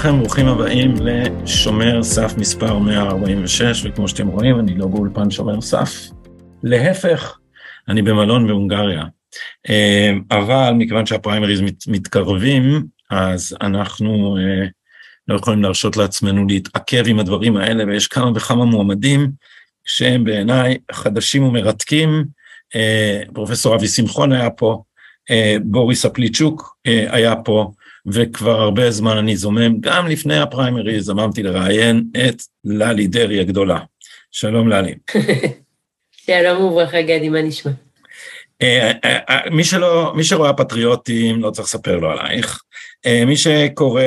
[0.00, 5.94] לכם, ברוכים הבאים לשומר סף מספר 146, וכמו שאתם רואים, אני לא באולפן שומר סף.
[6.62, 7.38] להפך,
[7.88, 9.04] אני במלון בהונגריה.
[9.68, 14.66] אה, אבל מכיוון שהפריימריז מת, מתקרבים, אז אנחנו אה,
[15.28, 19.30] לא יכולים להרשות לעצמנו להתעכב עם הדברים האלה, ויש כמה וכמה מועמדים
[19.84, 22.24] שהם בעיניי חדשים ומרתקים.
[22.76, 24.82] אה, פרופסור אבי שמחון היה פה,
[25.64, 27.70] בוריס אפליצ'וק היה פה,
[28.12, 33.78] וכבר הרבה זמן אני זומם, גם לפני הפריימריז אמרתי לראיין את ללי דרעי הגדולה.
[34.30, 34.94] שלום ללי.
[36.26, 37.72] שלום וברכה גדי, מה נשמע?
[38.62, 42.60] אה, אה, אה, מי שלא, מי שרואה פטריוטים, לא צריך לספר לו עלייך.
[43.26, 44.02] מי שקורא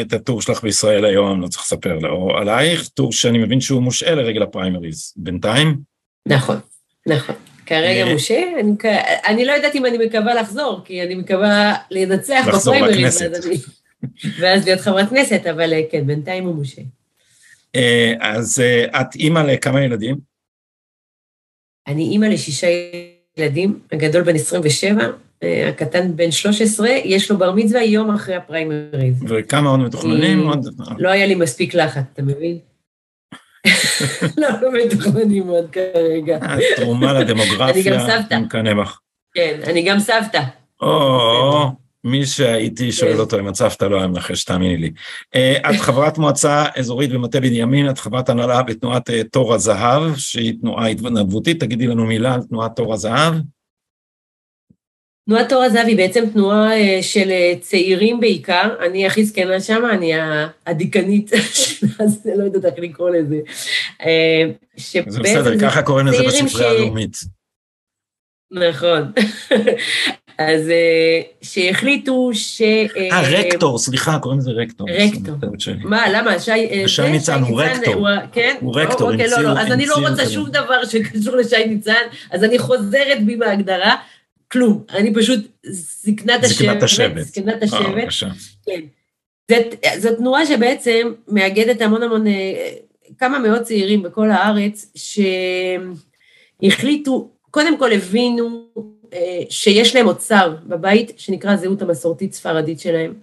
[0.00, 4.14] את הטור שלך בישראל היום, לא צריך לספר לו עלייך, טור שאני מבין שהוא מושעה
[4.14, 5.12] לרגל הפריימריז.
[5.16, 5.76] בינתיים?
[6.28, 6.56] נכון,
[7.06, 7.34] נכון.
[7.70, 8.72] כרגע משה, אני,
[9.26, 13.22] אני לא יודעת אם אני מקווה לחזור, כי אני מקווה לנצח בפריימריז,
[14.40, 16.82] ואז להיות חברת כנסת, אבל כן, בינתיים הוא משה.
[18.20, 18.62] אז
[19.00, 20.16] את אימא לכמה ילדים?
[21.86, 22.66] אני אימא לשישה
[23.36, 25.04] ילדים, הגדול בן 27,
[25.42, 29.24] אה, הקטן בן 13, יש לו בר מצווה יום אחרי הפריימריז.
[29.28, 30.50] וכמה עוד מתוכננים?
[30.98, 32.58] לא היה לי מספיק לחץ, אתה מבין?
[34.38, 36.38] לא, לא מתוכננים עוד כרגע.
[36.76, 38.98] תרומה לדמוגרפיה, אני מקנא בך.
[39.34, 40.42] כן, אני גם סבתא.
[40.80, 41.70] או,
[42.04, 43.18] מי שהייתי שואל כן.
[43.18, 44.90] אותו אם את סבתא לא היה מנחש, תאמיני לי.
[45.34, 50.54] אה, את חברת מועצה אזורית במטה בנימין, את חברת הנהלה בתנועת אה, תור הזהב, שהיא
[50.60, 53.34] תנועה התנדבותית, תגידי לנו מילה על תנועת תור הזהב.
[55.30, 60.12] תנועת תור הזהב היא בעצם תנועה אה, של צעירים בעיקר, אני הכי זקנה שם, אני
[60.66, 61.30] הדיקנית,
[62.04, 63.36] אז לא יודעת איך לקרוא לזה.
[65.06, 67.16] זה בסדר, ככה קוראים לזה בספרייה הלאומית.
[68.50, 69.12] נכון.
[70.38, 72.62] אז אה, שהחליטו ש...
[73.12, 74.88] אה, רקטור, סליחה, קוראים לזה רקטור.
[74.90, 75.34] רקטור.
[75.84, 76.38] מה, למה?
[76.38, 76.50] שי...
[76.50, 78.06] אה, שי ניצן הוא רקטור.
[78.32, 78.56] כן?
[78.60, 82.44] הוא רקטור, אוקיי, לא, לא, אז אני לא רוצה שום דבר שקשור לשי ניצן, אז
[82.44, 83.96] אני חוזרת בי בהגדרה.
[84.52, 86.58] כלום, אני פשוט זקנת השבט.
[86.58, 87.22] זקנת השבט.
[87.22, 88.08] זקנת השבט.
[88.66, 88.80] כן.
[89.98, 92.24] זו תנועה שבעצם מאגדת המון המון,
[93.18, 94.92] כמה מאות צעירים בכל הארץ,
[96.62, 98.66] שהחליטו, קודם כל הבינו
[99.12, 103.14] אה, שיש להם אוצר בבית שנקרא הזהות המסורתית ספרדית שלהם.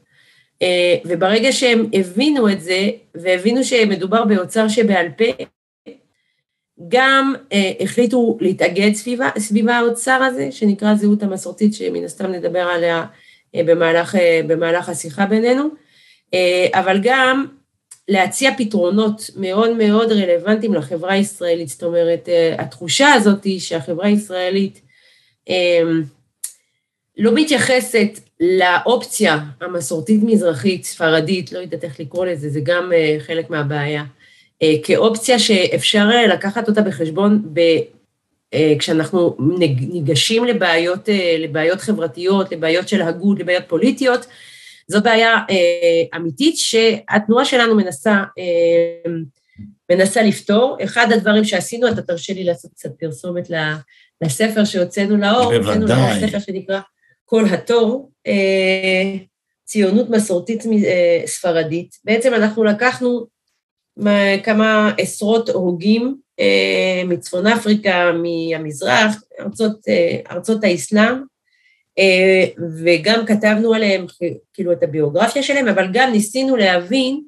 [0.61, 5.25] אה, וברגע שהם הבינו את זה, והבינו שמדובר באוצר שבעל פה,
[6.87, 13.05] גם אה, החליטו להתאגד סביבה, סביב האוצר הזה, שנקרא הזהות המסורתית, שמן הסתם נדבר עליה
[13.53, 14.15] במהלך,
[14.47, 15.63] במהלך השיחה בינינו,
[16.73, 17.45] אבל גם
[18.07, 21.69] להציע פתרונות מאוד מאוד רלוונטיים לחברה הישראלית.
[21.69, 24.81] זאת אומרת, התחושה הזאת היא שהחברה הישראלית
[25.49, 26.03] אמ,
[27.17, 34.01] לא מתייחסת לאופציה המסורתית-מזרחית, ספרדית, לא יודעת איך לקרוא לזה, זה גם אה, חלק מהבעיה,
[34.01, 34.05] אה,
[34.83, 37.59] כאופציה שאפשר אה, לקחת אותה בחשבון ב...
[38.79, 39.37] כשאנחנו
[39.79, 41.09] ניגשים לבעיות,
[41.39, 44.25] לבעיות חברתיות, לבעיות של הגות, לבעיות פוליטיות,
[44.87, 45.35] זו בעיה
[46.15, 48.23] אמיתית שהתנועה שלנו מנסה,
[49.91, 50.77] מנסה לפתור.
[50.83, 53.49] אחד הדברים שעשינו, אתה תרשה לי לעשות קצת פרסומת
[54.21, 55.77] לספר שהוצאנו לאור, בוודאי.
[55.77, 56.79] הוצאנו ספר שנקרא
[57.29, 59.15] כל התור, אה,
[59.65, 61.95] ציונות מסורתית אה, ספרדית.
[62.03, 63.25] בעצם אנחנו לקחנו
[64.43, 69.79] כמה עשרות הוגים אה, מצפון אפריקה, מהמזרח, ארצות,
[70.31, 71.13] ארצות האסלאם,
[72.83, 74.05] וגם כתבנו עליהם
[74.53, 77.21] כאילו את הביוגרפיה שלהם, אבל גם ניסינו להבין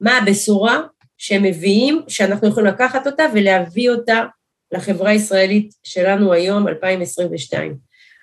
[0.00, 0.80] מה הבשורה
[1.18, 4.24] שהם מביאים, שאנחנו יכולים לקחת אותה ולהביא אותה
[4.72, 7.76] לחברה הישראלית שלנו היום, 2022.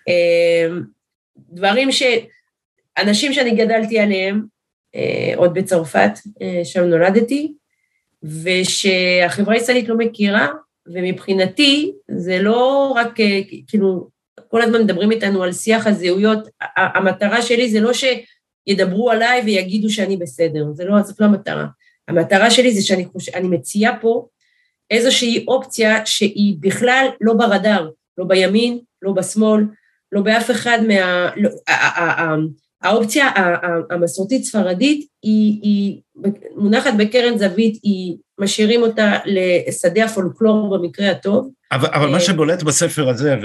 [0.08, 0.82] אמ,
[1.50, 2.04] דברים ש...
[2.98, 4.42] אנשים שאני גדלתי עליהם,
[4.96, 6.12] אה, עוד בצרפת,
[6.42, 7.54] אה, שם נולדתי,
[8.24, 10.48] ושהחברה הישראלית לא מכירה,
[10.88, 14.08] ומבחינתי זה לא רק, אה, כאילו,
[14.48, 16.40] כל הזמן מדברים איתנו על שיח הזהויות,
[16.78, 21.66] המטרה שלי זה לא שידברו עליי ויגידו שאני בסדר, זה לא, זאת לא המטרה.
[22.08, 23.30] המטרה שלי זה שאני חוש...
[23.30, 24.28] מציעה פה
[24.92, 29.64] איזושהי אופציה שהיא בכלל לא ברדאר, לא בימין, לא בשמאל,
[30.12, 31.30] לא באף אחד מה...
[31.36, 31.50] לא,
[32.84, 33.30] האופציה
[33.90, 36.02] המסורתית ספרדית היא, היא
[36.56, 41.50] מונחת בקרן זווית, היא משאירים אותה לשדה הפולקלור במקרה הטוב.
[41.72, 43.36] אבל, אבל מה אה, שבולט בספר הזה,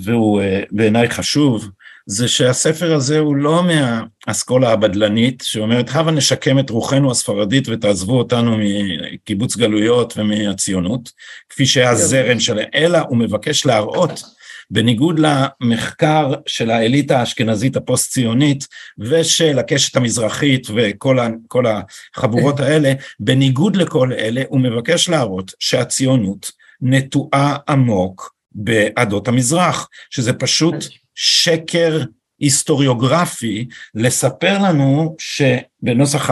[0.00, 1.68] והוא אה, בעיניי חשוב,
[2.06, 8.56] זה שהספר הזה הוא לא מהאסכולה הבדלנית, שאומרת, הבה נשקם את רוחנו הספרדית ותעזבו אותנו
[8.58, 11.10] מקיבוץ גלויות ומהציונות,
[11.50, 14.22] כפי שהיה זרם שלהם, אלא הוא מבקש להראות
[14.70, 18.66] בניגוד למחקר של האליטה האשכנזית הפוסט-ציונית
[18.98, 28.34] ושל הקשת המזרחית וכל החבורות האלה, בניגוד לכל אלה הוא מבקש להראות שהציונות נטועה עמוק
[28.52, 30.74] בעדות המזרח, שזה פשוט
[31.14, 32.00] שקר
[32.38, 36.30] היסטוריוגרפי לספר לנו שבנוסח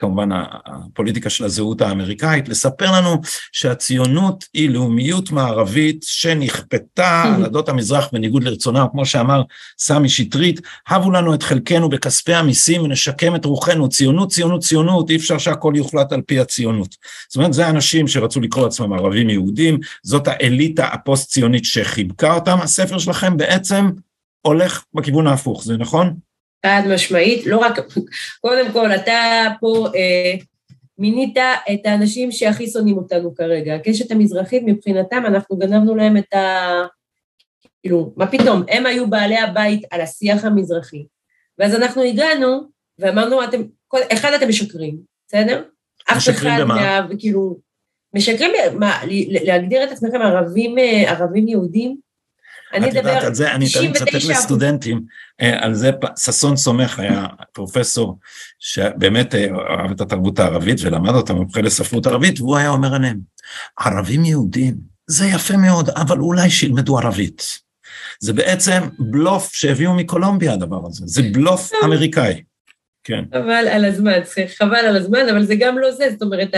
[0.00, 3.20] כמובן הפוליטיקה של הזהות האמריקאית, לספר לנו
[3.52, 9.42] שהציונות היא לאומיות מערבית שנכפתה על עדות המזרח בניגוד לרצונם, כמו שאמר
[9.78, 15.16] סמי שטרית, הבו לנו את חלקנו בכספי המיסים ונשקם את רוחנו, ציונות, ציונות, ציונות, אי
[15.16, 16.96] אפשר שהכל יוחלט על פי הציונות.
[17.28, 22.98] זאת אומרת, זה אנשים שרצו לקרוא עצמם ערבים יהודים, זאת האליטה הפוסט-ציונית שחיבקה אותם, הספר
[22.98, 23.90] שלכם בעצם
[24.42, 26.29] הולך בכיוון ההפוך, זה נכון?
[26.66, 27.78] חד משמעית, לא רק,
[28.40, 30.34] קודם כל, אתה פה אה,
[30.98, 31.36] מינית
[31.72, 33.74] את האנשים שהכי שונאים אותנו כרגע.
[33.74, 36.70] הקשת המזרחית, מבחינתם, אנחנו גנבנו להם את ה...
[37.80, 41.04] כאילו, מה פתאום, הם היו בעלי הבית על השיח המזרחי.
[41.58, 42.60] ואז אנחנו הגענו,
[42.98, 44.96] ואמרנו, אתם, כל, אחד, אתם משקרים,
[45.28, 45.62] בסדר?
[46.16, 46.74] משקרים במה?
[46.74, 47.56] מה, כאילו,
[48.14, 49.00] משקרים, מה,
[49.44, 51.96] להגדיר את עצמכם ערבים, אה, ערבים יהודים?
[52.72, 55.02] אני אדבר, על זה, אני תמיד מצטט לסטודנטים,
[55.40, 58.18] אה, על זה ששון סומך היה פרופסור
[58.58, 63.20] שבאמת אה, אהב את התרבות הערבית ולמד אותה מומחה לספרות ערבית, והוא היה אומר עליהם,
[63.78, 64.74] ערבים יהודים,
[65.06, 67.60] זה יפה מאוד, אבל אולי שילמדו ערבית.
[68.20, 71.70] זה בעצם בלוף שהביאו מקולומביה הדבר הזה, זה בלוף.
[71.84, 72.42] אמריקאי.
[73.04, 73.24] כן.
[73.34, 74.18] חבל על הזמן,
[74.58, 76.54] חבל על הזמן, אבל זה גם לא זה, זאת אומרת,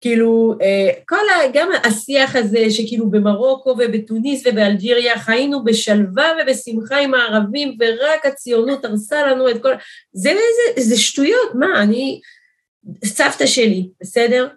[0.00, 1.50] כאילו, אה, כל ה...
[1.52, 9.26] גם השיח הזה שכאילו במרוקו ובתוניס ובאלג'יריה חיינו בשלווה ובשמחה עם הערבים ורק הציונות הרסה
[9.26, 9.72] לנו את כל...
[10.12, 10.30] זה,
[10.76, 12.20] זה, זה שטויות, מה, אני...
[13.04, 14.48] סבתא שלי, בסדר?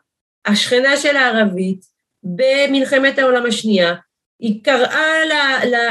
[0.45, 1.81] השכנה של הערבית
[2.23, 3.93] במלחמת העולם השנייה,
[4.39, 5.25] היא קראה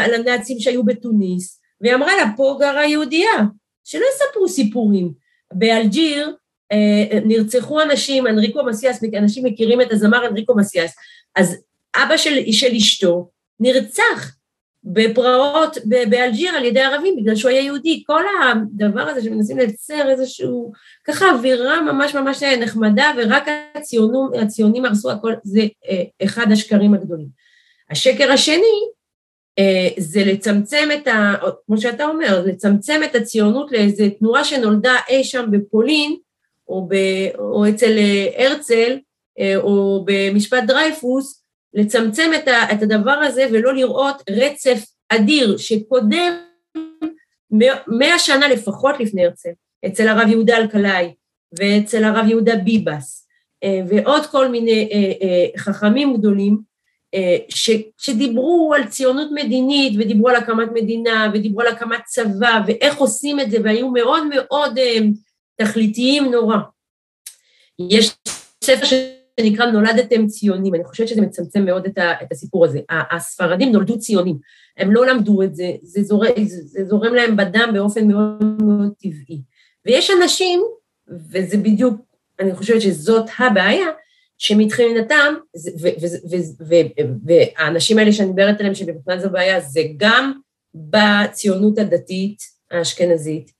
[0.08, 3.36] לנאצים שהיו בתוניס, והיא אמרה לה, פה גרה יהודייה,
[3.84, 5.12] שלא יספרו סיפורים.
[5.52, 6.34] באלג'יר,
[7.24, 10.96] נרצחו אנשים, אנריקו מסיאס, אנשים מכירים את הזמר אנריקו מסיאס,
[11.36, 11.56] אז
[11.96, 13.28] אבא של, של אשתו
[13.60, 14.34] נרצח
[14.84, 15.76] בפרעות
[16.08, 18.02] באלג'יר על ידי ערבים בגלל שהוא היה יהודי.
[18.06, 20.72] כל הדבר הזה שמנסים לייצר איזשהו,
[21.06, 27.28] ככה אווירה ממש ממש נחמדה, ורק הציונו, הציונים הרסו הכל, זה אה, אחד השקרים הגדולים.
[27.90, 28.80] השקר השני,
[29.58, 31.34] אה, זה לצמצם את ה...
[31.66, 36.16] כמו שאתה אומר, לצמצם את הציונות לאיזו תנועה שנולדה אי שם בפולין,
[36.70, 36.94] או, ב,
[37.38, 38.98] או אצל אה, הרצל,
[39.40, 41.44] אה, או במשפט דרייפוס,
[41.74, 46.32] לצמצם את, ה, את הדבר הזה ולא לראות רצף אדיר שקודם
[47.86, 49.50] מאה שנה לפחות לפני הרצל,
[49.86, 51.14] אצל הרב יהודה אלקלעי
[51.58, 53.28] ואצל הרב יהודה ביבס
[53.64, 54.88] אה, ועוד כל מיני
[55.56, 56.70] חכמים גדולים
[57.48, 63.40] ש, שדיברו על ציונות מדינית ודיברו על הקמת מדינה ודיברו על הקמת צבא ואיך עושים
[63.40, 64.78] את זה והיו מאוד מאוד
[65.60, 66.56] תכליתיים נורא.
[67.78, 68.16] יש
[68.64, 68.86] ספר
[69.40, 72.80] שנקרא נולדתם ציונים, אני חושבת שזה מצמצם מאוד את, ה, את הסיפור הזה.
[72.90, 74.38] הספרדים נולדו ציונים,
[74.76, 78.92] הם לא למדו את זה, זה זורם, זה, זה זורם להם בדם באופן מאוד מאוד
[78.98, 79.40] טבעי.
[79.86, 80.62] ויש אנשים,
[81.30, 82.00] וזה בדיוק,
[82.40, 83.86] אני חושבת שזאת הבעיה,
[84.38, 85.34] שמבחינתם,
[87.24, 90.32] והאנשים האלה שאני מדברת עליהם, שמבחינת זו בעיה, זה גם
[90.74, 92.38] בציונות הדתית
[92.70, 93.59] האשכנזית,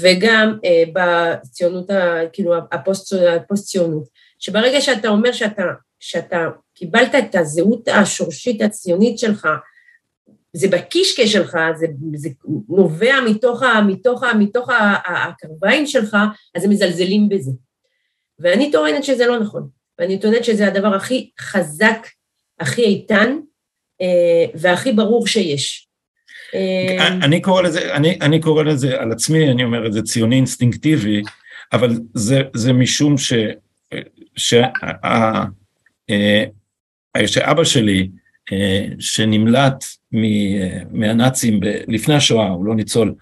[0.00, 4.08] וגם אה, בציונות, ה, כאילו הפוסט, הפוסט-ציונות,
[4.38, 5.62] שברגע שאתה אומר שאתה,
[6.00, 9.48] שאתה קיבלת את הזהות השורשית הציונית שלך,
[10.52, 12.28] זה בקישקע שלך, זה, זה
[12.68, 14.70] נובע מתוך, מתוך, מתוך
[15.04, 16.16] הקרביים שלך,
[16.54, 17.50] אז הם מזלזלים בזה.
[18.38, 19.68] ואני טוענת שזה לא נכון,
[19.98, 22.06] ואני טוענת שזה הדבר הכי חזק,
[22.60, 23.38] הכי איתן
[24.00, 25.81] אה, והכי ברור שיש.
[26.54, 30.36] אה, אני קורא לזה, אני, אני קורא לזה על עצמי, אני אומר את זה ציוני
[30.36, 31.22] אינסטינקטיבי,
[31.72, 33.32] אבל זה, זה משום ש...
[34.36, 34.66] שה,
[36.10, 38.08] אה, שאבא שלי,
[38.52, 39.84] אה, שנמלט
[40.90, 43.14] מהנאצים לפני השואה, הוא לא ניצול,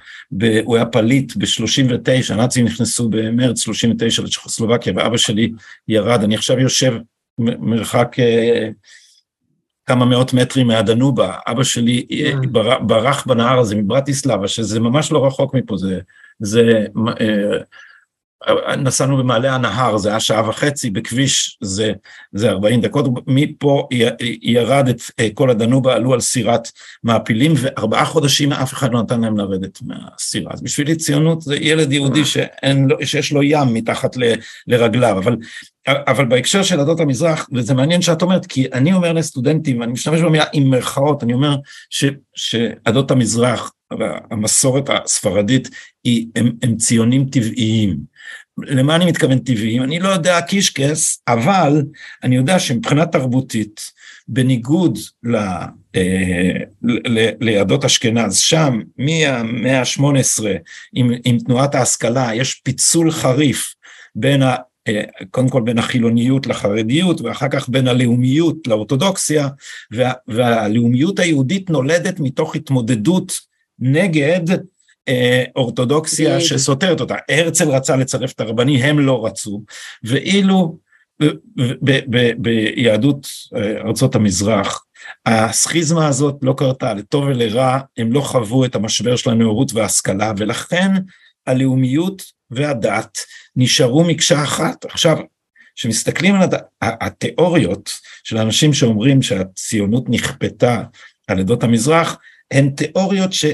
[0.65, 5.53] הוא היה פליט ב-39, הנאצים נכנסו במרץ 39 לצ'כוסלובקיה, ואבא שלי
[5.89, 6.95] ירד, אני עכשיו יושב
[7.39, 8.17] מרחק
[9.87, 12.79] כמה מאות מטרים מהדנובה, אבא שלי אה.
[12.81, 16.01] ברח בנהר הזה מברטיסלבה, שזה ממש לא רחוק מפה, זה,
[16.39, 16.85] זה
[17.21, 17.59] אה,
[18.79, 21.93] נסענו במעלה הנהר, זה היה שעה וחצי, בכביש זה,
[22.33, 23.89] זה 40 דקות, מפה
[24.43, 26.69] ירד את אה, כל הדנובה, עלו על סירת
[27.05, 30.53] מעפילים, וארבעה חודשים אף אחד לא נתן להם לרדת מהסירה.
[30.53, 34.23] אז בשבילי ציונות זה ילד יהודי שאין, שיש לו ים מתחת ל,
[34.67, 35.37] לרגליו, אבל,
[35.89, 40.21] אבל בהקשר של עדות המזרח, וזה מעניין שאת אומרת, כי אני אומר לסטודנטים, אני משתמש
[40.21, 41.57] במילה עם מירכאות, אני אומר
[42.35, 43.73] שעדות המזרח,
[44.31, 45.69] המסורת הספרדית,
[46.05, 47.97] היא, הם, הם ציונים טבעיים.
[48.59, 49.83] למה אני מתכוון טבעיים?
[49.83, 51.83] אני לא יודע קישקס, אבל
[52.23, 53.93] אני יודע שמבחינה תרבותית,
[54.29, 55.37] בניגוד ל,
[55.97, 60.45] אה, ל, ליהדות אשכנז, שם מהמאה ה-18
[60.93, 63.75] עם, עם תנועת ההשכלה יש פיצול חריף
[64.15, 64.57] בין ה...
[64.89, 69.49] אה, קודם כל בין החילוניות לחרדיות ואחר כך בין הלאומיות לאורתודוקסיה
[69.91, 73.50] וה, והלאומיות היהודית נולדת מתוך התמודדות
[73.81, 74.41] נגד
[75.09, 77.15] אה, אורתודוקסיה שסותרת אותה.
[77.29, 79.63] הרצל רצה לצרף את הרבני, הם לא רצו,
[80.05, 80.79] ואילו
[82.39, 84.85] ביהדות אה, ארצות המזרח,
[85.27, 90.93] הסכיזמה הזאת לא קרתה, לטוב ולרע, הם לא חוו את המשבר של הנאורות וההשכלה, ולכן
[91.47, 93.19] הלאומיות והדת
[93.57, 94.85] נשארו מקשה אחת.
[94.85, 95.19] עכשיו,
[95.77, 96.55] כשמסתכלים על הד...
[96.83, 97.91] התיאוריות
[98.25, 100.83] של אנשים שאומרים שהציונות נכפתה
[101.29, 102.19] על עדות המזרח,
[102.51, 103.45] הן תיאוריות ש...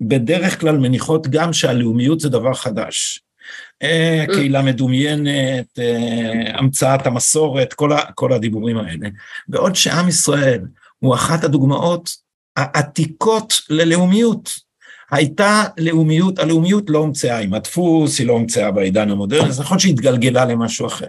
[0.00, 3.20] בדרך כלל מניחות גם שהלאומיות זה דבר חדש.
[3.82, 4.34] אה, mm.
[4.34, 9.08] קהילה מדומיינת, אה, המצאת המסורת, כל, ה, כל הדיבורים האלה.
[9.48, 10.60] בעוד שעם ישראל
[10.98, 12.10] הוא אחת הדוגמאות
[12.56, 14.50] העתיקות ללאומיות.
[15.10, 20.44] הייתה לאומיות, הלאומיות לא הומצאה עם הדפוס, היא לא הומצאה בעידן המודרני, זה נכון שהתגלגלה
[20.44, 21.08] למשהו אחר.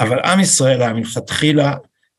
[0.00, 1.74] אבל עם ישראל היה מלכתחילה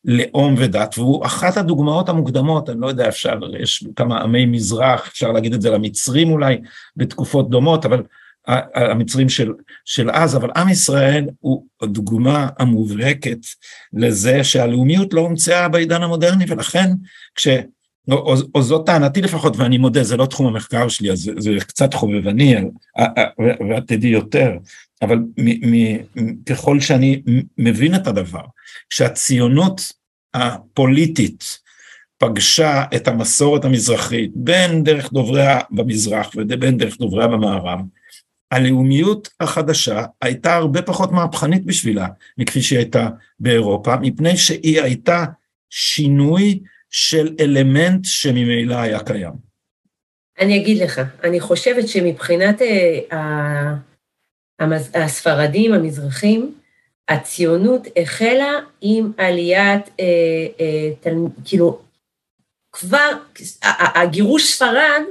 [0.06, 5.32] לאום ודת, והוא אחת הדוגמאות המוקדמות, אני לא יודע, אפשר, יש כמה עמי מזרח, אפשר
[5.32, 6.58] להגיד את זה למצרים אולי,
[6.96, 8.04] בתקופות דומות, אבל
[8.76, 9.52] המצרים של,
[9.86, 13.38] של אז, אבל עם ישראל הוא הדוגמה המובהקת
[13.94, 16.90] לזה שהלאומיות לא הומצאה בעידן המודרני, ולכן
[17.36, 17.48] כש...
[18.12, 21.52] או, או, זאת טענתי לפחות, ואני מודה, זה לא תחום המחקר שלי, אז זה, זה
[21.60, 22.56] קצת חובבני,
[23.70, 24.52] ואת תדעי יותר,
[25.02, 25.18] אבל
[26.50, 27.22] ככל שאני
[27.58, 28.44] מבין את הדבר,
[28.90, 29.82] שהציונות
[30.34, 31.60] הפוליטית
[32.18, 37.80] פגשה את המסורת המזרחית, בין דרך דובריה במזרח ובין דרך דובריה במערב,
[38.52, 43.08] הלאומיות החדשה הייתה הרבה פחות מהפכנית בשבילה מכפי שהיא הייתה
[43.40, 45.26] באירופה, מפני שהיא הייתה
[45.70, 49.52] שינוי של אלמנט שממילא היה קיים.
[50.40, 53.74] אני אגיד לך, אני חושבת שמבחינת אה,
[54.94, 56.56] הספרדים, המזרחים,
[57.10, 60.06] הציונות החלה עם עליית, אה,
[60.60, 61.16] אה, תל,
[61.46, 61.80] כאילו,
[62.72, 63.12] כבר,
[63.96, 65.02] הגירוש ספרד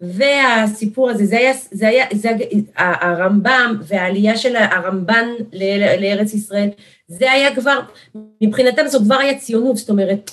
[0.00, 2.30] והסיפור הזה, זה היה, זה היה, זה
[2.76, 5.26] הרמב"ם והעלייה של הרמב"ן
[6.00, 6.68] לארץ ישראל,
[7.08, 7.80] זה היה כבר,
[8.40, 10.30] מבחינתם זו כבר היה ציונות, זאת אומרת,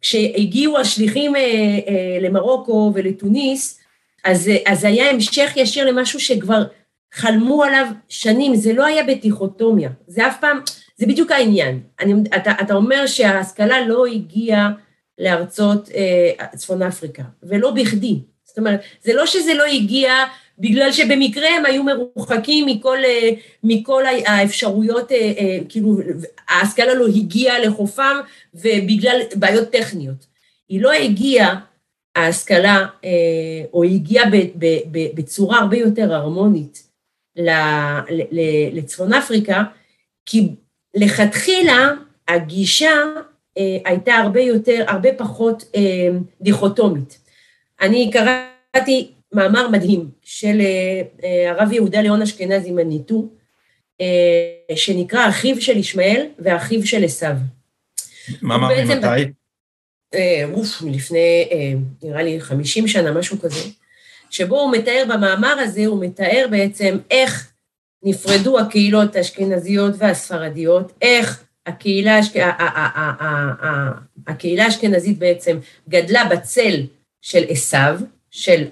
[0.00, 3.80] כשהגיעו השליחים אה, אה, למרוקו ולתוניס,
[4.24, 6.62] אז, אז היה המשך ישיר למשהו שכבר
[7.12, 10.60] חלמו עליו שנים, זה לא היה בדיכוטומיה, זה אף פעם,
[10.96, 11.80] זה בדיוק העניין.
[12.00, 14.70] אני, אתה, אתה אומר שההשכלה לא הגיעה
[15.18, 18.18] לארצות אה, צפון אפריקה, ולא בכדי.
[18.44, 20.12] זאת אומרת, זה לא שזה לא הגיע
[20.58, 23.30] בגלל שבמקרה הם היו מרוחקים מכל, אה,
[23.64, 25.96] מכל האפשרויות, אה, אה, כאילו,
[26.48, 28.16] ההשכלה לא הגיעה לחופם
[28.54, 30.26] ובגלל בעיות טכניות.
[30.68, 31.60] היא לא הגיעה,
[32.16, 32.86] ההשכלה,
[33.72, 34.24] או היא הגיעה
[35.14, 36.91] בצורה הרבה יותר הרמונית
[38.72, 39.62] לצפון אפריקה,
[40.26, 40.48] כי
[40.94, 41.90] לכתחילה
[42.28, 42.90] הגישה
[43.56, 45.64] הייתה הרבה יותר, הרבה פחות
[46.40, 47.18] דיכוטומית.
[47.80, 53.28] אני קראתי מאמר מדהים של אה, אה, הרב יהודה ליאון אשכנזי מניטו,
[54.00, 57.34] אה, שנקרא אחיו של ישמעאל ואחיו של עשיו.
[58.42, 59.32] מאמר ממתי?
[60.52, 61.48] אוף, מלפני,
[62.02, 63.60] נראה לי 50 שנה, משהו כזה,
[64.32, 67.52] שבו הוא מתאר במאמר הזה, הוא מתאר בעצם איך
[68.02, 72.20] נפרדו הקהילות האשכנזיות והספרדיות, איך הקהילה,
[74.26, 75.58] הקהילה האשכנזית בעצם
[75.88, 76.86] גדלה בצל
[77.22, 78.64] של עשיו, של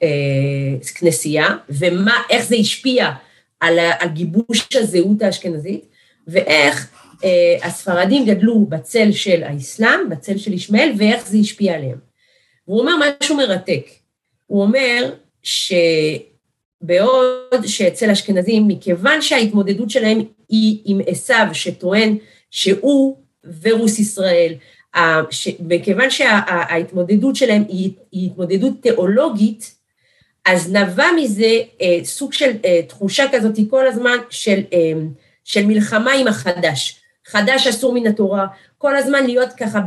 [0.00, 3.10] הכנסייה, ואיך זה השפיע
[3.60, 5.84] על הגיבוש הזהות האשכנזית,
[6.26, 6.90] ואיך
[7.24, 11.98] אה, הספרדים גדלו בצל של האסלאם, בצל של ישמעאל, ואיך זה השפיע עליהם.
[12.68, 13.99] והוא אומר משהו מרתק.
[14.50, 17.16] הוא אומר שבעוד
[17.66, 22.16] שאצל אשכנזים, מכיוון שההתמודדות שלהם היא עם עשיו, שטוען
[22.50, 23.16] שהוא
[23.62, 24.54] ורוס ישראל,
[25.60, 29.74] מכיוון שההתמודדות שלהם היא, התמודדות תיאולוגית,
[30.46, 34.92] אז נבע מזה אה, סוג של אה, תחושה כזאת כל הזמן של, אה,
[35.44, 37.00] של מלחמה עם החדש.
[37.26, 38.46] חדש אסור מן התורה,
[38.78, 39.80] כל הזמן להיות ככה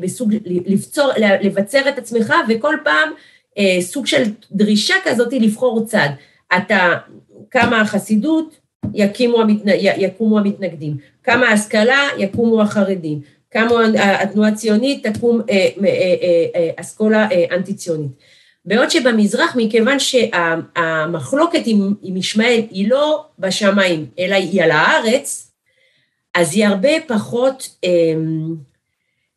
[0.00, 1.10] בסוג, לבצור,
[1.42, 3.10] לבצר את עצמך, וכל פעם
[3.58, 4.22] אה, סוג של
[4.52, 6.08] דרישה כזאת לבחור צד.
[6.56, 6.94] אתה,
[7.50, 8.56] כמה החסידות,
[8.94, 9.68] יקימו המתנ...
[9.76, 17.28] יקומו המתנגדים, כמה השכלה, יקומו החרדים, כמה התנועה הציונית, תקום אה, אה, אה, אה, אסכולה
[17.32, 18.10] אה, אנטי-ציונית.
[18.64, 25.52] בעוד שבמזרח, מכיוון שהמחלוקת עם, עם ישמעאל היא לא בשמיים, אלא היא על הארץ,
[26.34, 27.90] אז היא הרבה פחות, אה,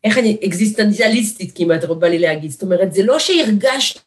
[0.04, 2.52] איך אני, אקזיסטנציאליסטית כמעט, בא לי להגיד.
[2.52, 4.00] זאת אומרת, זה לא שהרגשת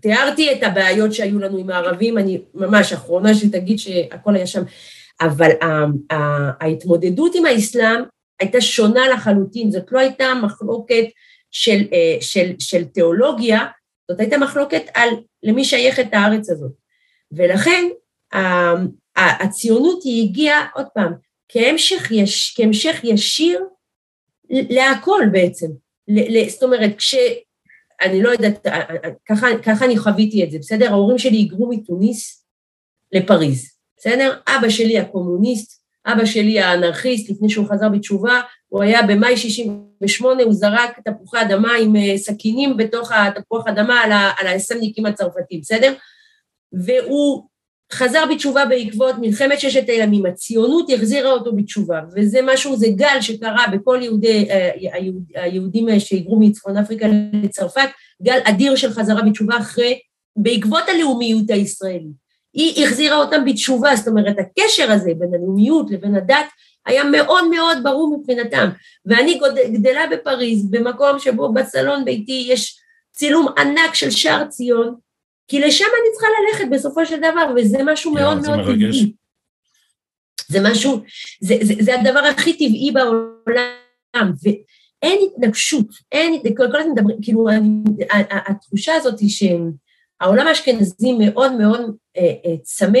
[0.00, 4.62] תיארתי את הבעיות שהיו לנו עם הערבים, אני ממש אחרונה שתגיד שהכל היה שם,
[5.20, 5.50] אבל
[6.60, 8.02] ההתמודדות עם האסלאם
[8.40, 11.04] הייתה שונה לחלוטין, זאת לא הייתה מחלוקת
[11.50, 13.66] של, אה, של, של תיאולוגיה,
[14.10, 15.08] זאת הייתה מחלוקת על
[15.42, 16.72] למי שייכת הארץ הזאת.
[17.32, 17.84] ולכן
[19.16, 21.12] הציונות היא הגיעה, עוד פעם,
[21.48, 23.64] כהמשך, יש, כהמשך ישיר
[24.50, 25.66] להכל בעצם.
[26.48, 27.14] זאת אומרת, כש...
[28.02, 30.90] אני לא יודעת, אה, אה, אה, ככה, ככה אני חוויתי את זה, בסדר?
[30.90, 32.44] ההורים שלי היגרו מתוניס
[33.12, 34.38] לפריז, בסדר?
[34.48, 40.52] אבא שלי הקומוניסט, אבא שלי האנרכיסט, לפני שהוא חזר בתשובה, הוא היה במאי 68, הוא
[40.52, 44.00] זרק תפוחי אדמה עם סכינים בתוך התפוח אדמה
[44.38, 45.94] על האסמניקים הצרפתים, בסדר?
[46.72, 47.48] והוא
[47.92, 53.64] חזר בתשובה בעקבות מלחמת ששת הימים, הציונות החזירה אותו בתשובה, וזה משהו, זה גל שקרה
[53.72, 57.06] בכל יהודי, אה, היהוד, היהודים שהיגרו מצפון אפריקה
[57.42, 57.88] לצרפת,
[58.22, 59.98] גל אדיר של חזרה בתשובה אחרי,
[60.36, 62.28] בעקבות הלאומיות הישראלית.
[62.52, 66.46] היא החזירה אותם בתשובה, זאת אומרת, הקשר הזה בין הלאומיות לבין הדת
[66.86, 68.68] היה מאוד מאוד ברור מבחינתם.
[69.06, 69.40] ואני
[69.72, 72.78] גדלה בפריז, במקום שבו בסלון ביתי יש
[73.12, 74.94] צילום ענק של שער ציון,
[75.48, 79.12] כי לשם אני צריכה ללכת בסופו של דבר, וזה משהו מאוד מאוד טבעי.
[80.48, 81.00] זה משהו,
[81.40, 87.46] זה, זה, זה הדבר הכי טבעי בעולם, ואין התנגשות, אין, כל, כל הזמן מדברים, כאילו,
[88.30, 91.80] התחושה הזאת היא שהעולם האשכנזי מאוד מאוד
[92.16, 93.00] אה, אה, צמא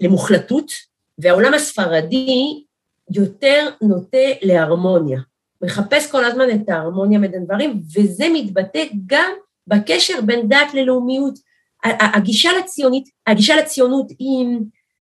[0.00, 0.72] למוחלטות,
[1.18, 2.64] והעולם הספרדי
[3.10, 5.20] יותר נוטה להרמוניה.
[5.62, 9.32] מחפש כל הזמן את ההרמוניה בין דברים, וזה מתבטא גם
[9.66, 11.53] בקשר בין דת ללאומיות.
[11.84, 14.46] הגישה לציונית, הגישה לציונות היא,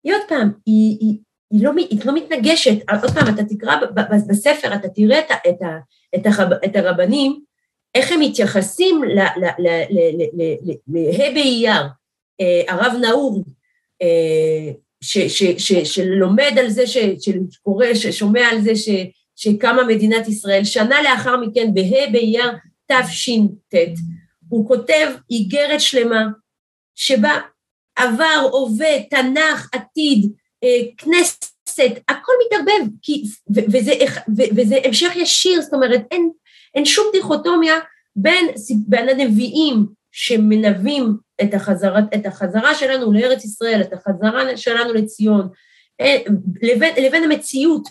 [0.04, 1.18] היא עוד פעם, היא, היא,
[1.52, 3.76] היא, לא, היא לא מתנגשת, עוד פעם, אתה תקרא
[4.28, 5.62] בספר, אתה תראה את, את,
[6.16, 6.28] את,
[6.66, 7.40] את הרבנים,
[7.96, 9.30] איך הם מתייחסים לה'
[11.34, 11.84] באייר,
[12.42, 13.44] אה, הרב נאור,
[14.02, 18.90] אה, ש, ש, ש, שלומד על זה, שקורא, ששומע על זה ש,
[19.36, 22.52] שקמה מדינת ישראל, שנה לאחר מכן, בה' באייר
[22.92, 23.76] תש"ט,
[24.50, 26.26] הוא כותב איגרת שלמה
[27.00, 27.40] שבה
[27.96, 30.32] עבר, הווה, תנ"ך, עתיד,
[30.64, 31.46] אה, כנסת,
[32.10, 33.94] הכל מתערבב, כי, וזה,
[34.56, 36.30] וזה המשך ישיר, זאת אומרת, אין,
[36.76, 37.76] אין שום דיכוטומיה
[38.16, 38.46] בין,
[38.88, 41.54] בין הנביאים שמנבאים את
[42.16, 45.50] את החזרה שלנו לארץ ישראל, את החזרה שלנו לציון,
[46.02, 46.18] אה,
[46.62, 47.88] לבין, לבין המציאות.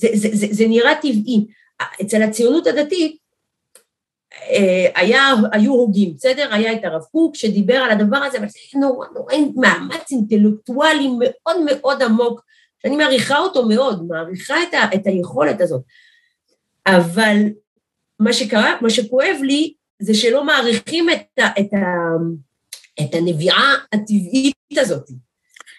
[0.00, 1.46] זה, זה, זה, זה נראה טבעי.
[2.02, 3.16] אצל הציונות הדתית,
[4.94, 6.48] היה, היו הוגים, בסדר?
[6.54, 11.56] היה את הרב קוק שדיבר על הדבר הזה, אבל זה נורא נורא מאמץ אינטלקטואלי מאוד
[11.64, 12.40] מאוד עמוק,
[12.82, 15.82] שאני מעריכה אותו מאוד, מעריכה את, ה, את היכולת הזאת.
[16.86, 17.36] אבל
[18.20, 21.86] מה שקרה, מה שכואב לי, זה שלא מעריכים את, ה, את, ה,
[23.00, 25.10] את הנביעה הטבעית הזאת.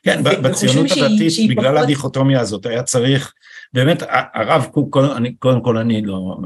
[0.04, 1.84] כן, בציונות הדתית, בגלל פחות...
[1.84, 3.34] הדיכוטומיה הזאת, היה צריך
[3.76, 6.38] באמת הרב קוק, אני, קודם כל אני לא,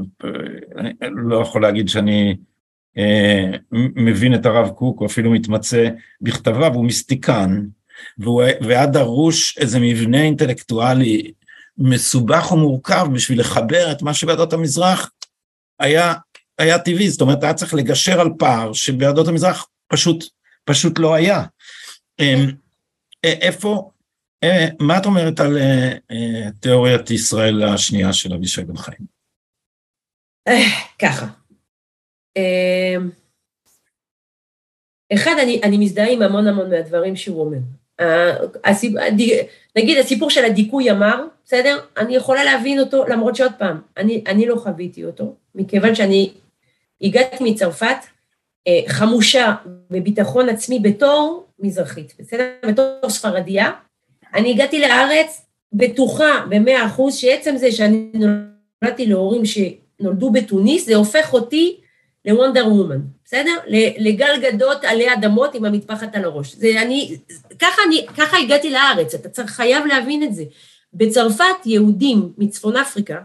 [0.80, 2.36] אני לא יכול להגיד שאני
[2.98, 3.50] אה,
[3.96, 5.88] מבין את הרב קוק, או אפילו מתמצא
[6.20, 7.66] בכתביו, הוא מיסטיקן,
[8.18, 11.32] והוא, והיה דרוש איזה מבנה אינטלקטואלי
[11.78, 15.10] מסובך ומורכב בשביל לחבר את מה שבעדות המזרח
[15.78, 16.14] היה,
[16.58, 20.24] היה טבעי, זאת אומרת היה צריך לגשר על פער שבעדות המזרח פשוט,
[20.64, 21.44] פשוט לא היה.
[22.20, 22.44] אה,
[23.24, 23.90] איפה,
[24.80, 29.20] מה את אומרת על אה, אה, תיאוריית ישראל השנייה של אבישי בן חיים?
[30.98, 31.26] ככה.
[35.12, 37.58] אחד, אני, אני מזדהה עם המון המון מהדברים שהוא אומר.
[38.64, 38.92] הסיפ...
[39.76, 41.78] נגיד הסיפור של הדיכוי המר, בסדר?
[41.96, 46.32] אני יכולה להבין אותו, למרות שעוד פעם, אני, אני לא חוויתי אותו, מכיוון שאני
[47.00, 47.96] הגעתי מצרפת
[48.88, 49.54] חמושה
[49.90, 52.50] בביטחון עצמי בתור מזרחית, בסדר?
[52.68, 53.72] בתור ספרדיה,
[54.34, 61.32] אני הגעתי לארץ בטוחה במאה אחוז שעצם זה שאני נולדתי להורים שנולדו בתוניס, זה הופך
[61.32, 61.80] אותי
[62.24, 63.56] לה וונדר וומן, בסדר?
[63.98, 66.54] לגל גדות עלי אדמות עם המטפחת על הראש.
[66.54, 67.16] זה אני,
[67.58, 70.44] ככה אני, ככה הגעתי לארץ, אתה צריך, חייב להבין את זה.
[70.94, 73.16] בצרפת יהודים מצפון אפריקה,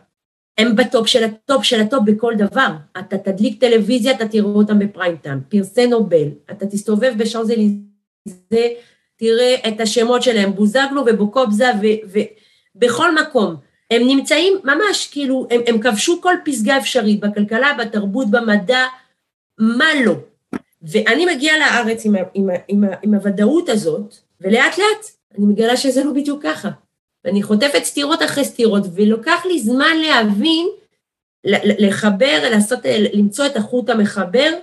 [0.58, 2.68] הם בטופ של הטופ של הטופ בכל דבר.
[3.00, 5.40] אתה תדליק טלוויזיה, אתה תראו אותם בפריים טיים.
[5.50, 8.68] פרסי נובל, אתה תסתובב בשאנזליזה,
[9.18, 11.72] תראה את השמות שלהם, בוזגלו ובוקובזה,
[12.76, 13.56] ובכל מקום.
[13.92, 18.84] הם נמצאים ממש, כאילו, הם, הם כבשו כל פסגה אפשרית, בכלכלה, בתרבות, במדע,
[19.58, 20.14] מה לא.
[20.82, 25.06] ואני מגיעה לארץ עם, עם, עם, עם הוודאות הזאת, ולאט לאט
[25.38, 26.70] אני מגלה שזה לא בדיוק ככה.
[27.26, 30.68] ואני חוטפת סתירות אחרי סתירות, ולוקח לי זמן להבין,
[31.80, 32.80] לחבר, לעשות,
[33.14, 34.54] למצוא את החוט המחבר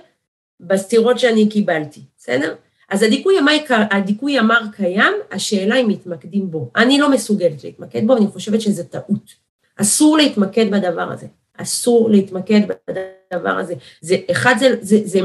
[0.59, 2.55] בסתירות שאני קיבלתי, בסדר?
[2.93, 3.57] אז הדיכוי המר,
[3.91, 6.71] הדיכוי המר קיים, השאלה אם מתמקדים בו.
[6.75, 9.33] אני לא מסוגלת להתמקד בו, אני חושבת שזה טעות.
[9.75, 11.27] אסור להתמקד בדבר הזה.
[11.57, 13.73] אסור להתמקד בדבר הזה.
[14.01, 15.19] זה, אחד, זה, זה, זה,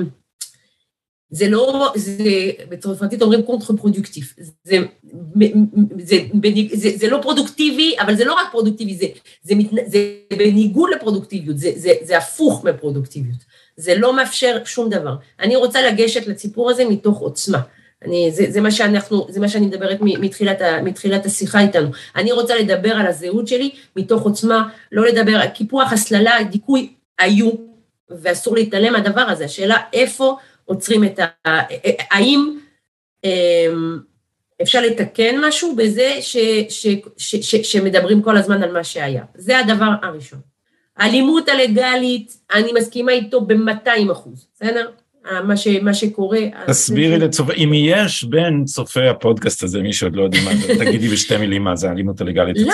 [1.31, 2.15] זה לא, זה,
[2.69, 4.33] בצרפתית אומרים contre-productif.
[4.39, 4.77] זה, זה,
[5.99, 6.17] זה,
[6.75, 9.07] זה, זה לא פרודוקטיבי, אבל זה לא רק פרודוקטיבי, זה,
[9.43, 9.55] זה,
[9.87, 9.99] זה
[10.39, 13.45] בניגוד לפרודוקטיביות, זה, זה, זה הפוך מפרודוקטיביות.
[13.79, 15.15] זה לא מאפשר שום דבר.
[15.41, 17.61] אני רוצה לגשת לסיפור הזה מתוך עוצמה.
[18.05, 21.91] אני, זה, זה, מה שאנחנו, זה מה שאני מדברת מתחילת, מתחילת השיחה איתנו.
[22.17, 27.51] אני רוצה לדבר על הזהות שלי מתוך עוצמה, לא לדבר, קיפוח, הסללה, דיכוי, היו,
[28.11, 29.45] ואסור להתעלם מהדבר הזה.
[29.45, 31.27] השאלה איפה עוצרים את ה...
[32.11, 32.59] האם
[33.25, 33.99] אמ,
[34.63, 36.37] אפשר לתקן משהו בזה ש,
[36.69, 36.87] ש,
[37.17, 39.25] ש, ש, שמדברים כל הזמן על מה שהיה.
[39.35, 40.41] זה הדבר הראשון.
[40.99, 44.91] האלימות הלגאלית, אני מסכימה איתו ב-200 אחוז, בסדר?
[45.45, 46.41] מה, ש, מה שקורה.
[46.67, 51.09] תסבירי לצופי, אם יש בין צופי הפודקאסט הזה, מי שעוד לא יודעים מה זה, תגידי
[51.09, 52.73] בשתי מילים מה זה האלימות הלגאלית לא,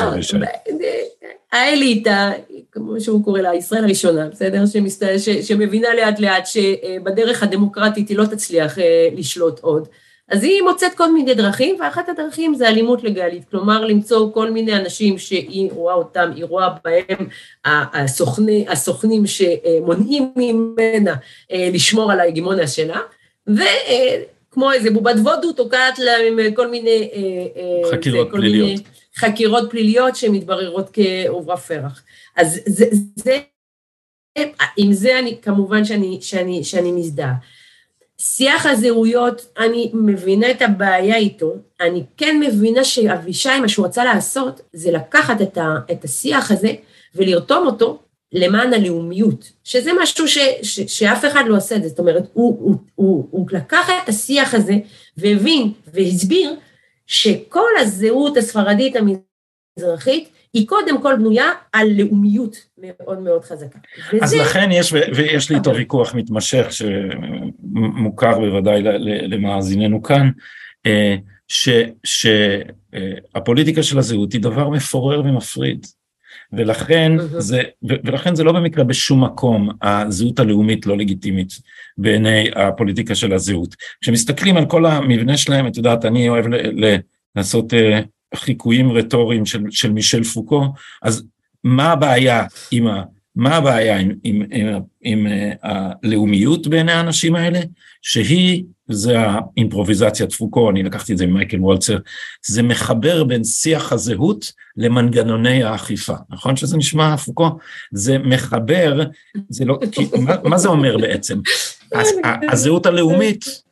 [1.52, 2.32] האליטה,
[2.72, 4.66] כמו שהוא קורא לה, ישראל הראשונה, בסדר?
[4.66, 5.06] שמסת...
[5.18, 9.88] ש, שמבינה לאט לאט שבדרך הדמוקרטית היא לא תצליח אה, לשלוט עוד.
[10.28, 14.76] אז היא מוצאת כל מיני דרכים, ואחת הדרכים זה אלימות לגלית, כלומר למצוא כל מיני
[14.76, 17.28] אנשים שהיא רואה אותם, היא רואה בהם
[17.64, 21.14] הסוכני, הסוכנים שמונעים ממנה
[21.52, 23.00] אה, לשמור על ההגמוניה שלה,
[23.46, 27.10] וכמו איזה בובת וודו תוקעת להם כל מיני...
[27.12, 28.68] אה, אה, חקירות כל פליליות.
[28.68, 28.82] מיני
[29.16, 32.02] חקירות פליליות שמתבררות כעוברה פרח.
[32.36, 32.84] אז זה,
[33.16, 33.38] זה,
[34.76, 37.34] עם זה אני, כמובן שאני, שאני, שאני מזדהה.
[38.20, 44.60] שיח הזהויות, אני מבינה את הבעיה איתו, אני כן מבינה שאבישי, מה שהוא רצה לעשות,
[44.72, 46.72] זה לקחת את, ה, את השיח הזה
[47.14, 47.98] ולרתום אותו
[48.32, 52.58] למען הלאומיות, שזה משהו ש, ש, שאף אחד לא עושה את זה, זאת אומרת, הוא,
[52.60, 54.74] הוא, הוא, הוא לקח את השיח הזה
[55.16, 56.54] והבין והסביר
[57.06, 63.78] שכל הזהות הספרדית המזרחית היא קודם כל בנויה על לאומיות מאוד מאוד חזקה.
[64.22, 64.42] אז וזה...
[64.42, 68.82] לכן יש, ויש לי איתו ויכוח מתמשך, שמוכר בוודאי
[69.28, 70.30] למאזיננו כאן,
[70.86, 71.16] אה,
[72.04, 75.86] שהפוליטיקה של הזהות היא דבר מפורר ומפריד.
[76.52, 81.48] ולכן זה, ולכן זה לא במקרה בשום מקום הזהות הלאומית לא לגיטימית
[81.98, 83.74] בעיני הפוליטיקה של הזהות.
[84.00, 86.96] כשמסתכלים על כל המבנה שלהם, את יודעת, אני אוהב ל, ל,
[87.36, 88.00] לעשות אה,
[88.34, 90.64] חיקויים רטוריים של, של מישל פוקו,
[91.02, 91.24] אז
[91.64, 93.02] מה הבעיה עם ה...
[93.36, 94.68] מה הבעיה עם, עם, עם,
[95.02, 95.26] עם, עם
[95.62, 97.60] הלאומיות בעיני האנשים האלה?
[98.02, 101.98] שהיא, זה האימפרוביזציית פוקו, אני לקחתי את זה ממייקל וולצר,
[102.46, 107.58] זה מחבר בין שיח הזהות למנגנוני האכיפה, נכון שזה נשמע פוקו?
[107.92, 109.02] זה מחבר,
[109.48, 109.78] זה לא,
[110.18, 111.38] מה, מה זה אומר בעצם?
[112.50, 113.63] הזהות הלאומית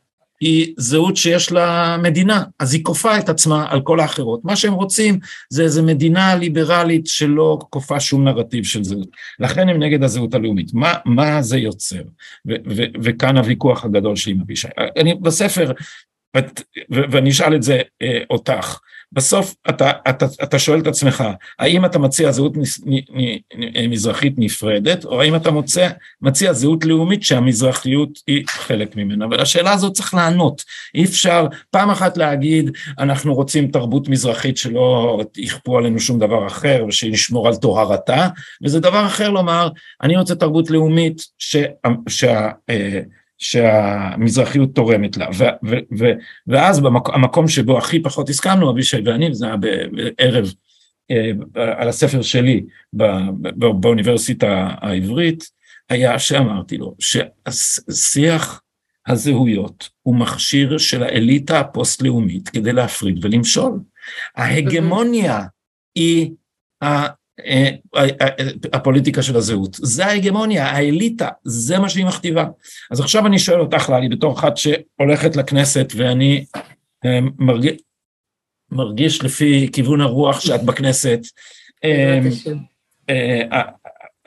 [0.43, 4.45] היא זהות שיש לה מדינה, אז היא כופה את עצמה על כל האחרות.
[4.45, 9.07] מה שהם רוצים זה איזו מדינה ליברלית שלא כופה שום נרטיב של זהות.
[9.39, 10.73] לכן הם נגד הזהות הלאומית.
[10.73, 12.01] מה, מה זה יוצר?
[12.47, 14.67] ו- ו- וכאן הוויכוח הגדול שלי עם אבישי.
[14.97, 15.71] אני בספר,
[16.89, 18.79] ואני אשאל את זה אה, אותך,
[19.13, 21.23] בסוף אתה, אתה, אתה שואל את עצמך,
[21.59, 22.53] האם אתה מציע זהות
[23.89, 25.89] מזרחית נפרדת, או האם אתה מוצא,
[26.21, 30.63] מציע זהות לאומית שהמזרחיות היא חלק ממנה, ולשאלה הזאת צריך לענות,
[30.95, 36.85] אי אפשר פעם אחת להגיד, אנחנו רוצים תרבות מזרחית שלא יכפו עלינו שום דבר אחר,
[36.87, 38.27] ושנשמור על טוהרתה,
[38.63, 39.69] וזה דבר אחר לומר,
[40.01, 41.65] אני רוצה תרבות לאומית שה...
[42.07, 43.01] שה אה,
[43.43, 46.05] שהמזרחיות תורמת לה, ו, ו, ו,
[46.47, 50.53] ואז במקום, המקום שבו הכי פחות הסכמנו, אבישי ואני, זה היה בערב
[51.11, 52.63] אה, על הספר שלי
[53.55, 55.43] באוניברסיטה העברית,
[55.89, 56.95] היה שאמרתי לו
[57.49, 58.61] ששיח
[59.07, 63.79] הזהויות הוא מכשיר של האליטה הפוסט-לאומית כדי להפריד ולמשול.
[64.35, 65.43] ההגמוניה
[65.95, 66.31] היא
[68.73, 72.45] הפוליטיקה של הזהות, זה ההגמוניה, האליטה, זה מה שהיא מכתיבה.
[72.91, 76.45] אז עכשיו אני שואל אותך, ללי, בתור אחת שהולכת לכנסת ואני
[77.39, 77.73] מרגיש,
[78.71, 81.19] מרגיש לפי כיוון הרוח שאת בכנסת,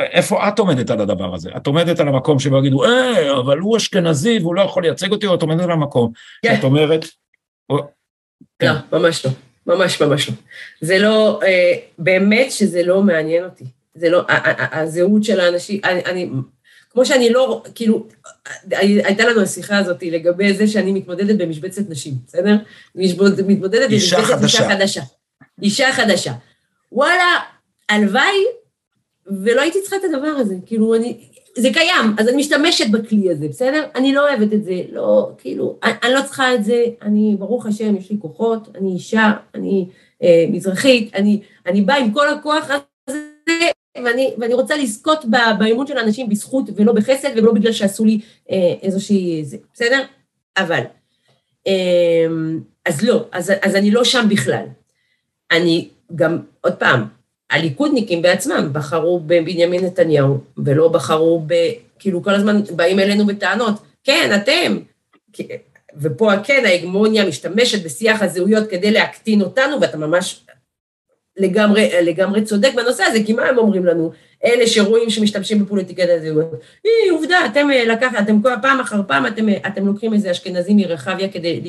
[0.00, 1.50] איפה את עומדת על הדבר הזה?
[1.56, 5.26] את עומדת על המקום שבו יגידו, אה, אבל הוא אשכנזי והוא לא יכול לייצג אותי,
[5.26, 6.12] או את עומדת על המקום.
[6.42, 6.56] כן.
[6.58, 7.04] את אומרת...
[7.70, 7.82] לא,
[8.58, 8.72] כן.
[8.92, 9.32] ממש לא.
[9.66, 10.34] ממש ממש לא.
[10.80, 13.64] זה לא, אה, באמת שזה לא מעניין אותי.
[13.94, 14.22] זה לא,
[14.72, 16.30] הזהות של האנשים, אני, אני,
[16.90, 18.06] כמו שאני לא, כאילו,
[18.70, 22.56] הייתה לנו השיחה הזאת לגבי זה שאני מתמודדת במשבצת נשים, בסדר?
[22.94, 25.02] מתמודדת במשבצת אישה חדשה.
[25.62, 26.32] אישה חדשה.
[26.92, 27.38] וואלה,
[27.88, 28.44] הלוואי
[29.26, 33.48] ולא הייתי צריכה את הדבר הזה, כאילו, אני, זה קיים, אז אני משתמשת בכלי הזה,
[33.48, 33.84] בסדר?
[33.94, 37.66] אני לא אוהבת את זה, לא, כאילו, אני, אני לא צריכה את זה, אני, ברוך
[37.66, 39.88] השם, יש לי כוחות, אני אישה, אני
[40.22, 42.70] אה, מזרחית, אני, אני באה עם כל הכוח
[43.08, 43.18] הזה,
[44.04, 45.24] ואני, ואני רוצה לזכות
[45.58, 50.02] באמון של האנשים בזכות ולא בחסד, ולא בגלל שעשו לי אה, איזושהי, זה, בסדר?
[50.56, 50.82] אבל,
[51.66, 52.26] אה,
[52.86, 54.66] אז לא, אז, אז אני לא שם בכלל.
[55.50, 57.15] אני גם, עוד פעם,
[57.50, 61.54] הליכודניקים בעצמם בחרו בבנימין נתניהו, ולא בחרו ב...
[61.98, 64.78] כאילו כל הזמן באים אלינו בטענות, כן, אתם.
[66.00, 70.44] ופה כן, ההגמוניה משתמשת בשיח הזהויות כדי להקטין אותנו, ואתה ממש
[71.36, 74.12] לגמרי, לגמרי צודק בנושא הזה, כי מה הם אומרים לנו?
[74.44, 76.52] אלה שרואים שמשתמשים בפוליטיקת הזהויות.
[76.84, 80.30] היא עובדה, אתם אה, לקחת, אתם כל פעם אחר פעם, אתם, אה, אתם לוקחים איזה
[80.30, 81.60] אשכנזי מרחביה כדי...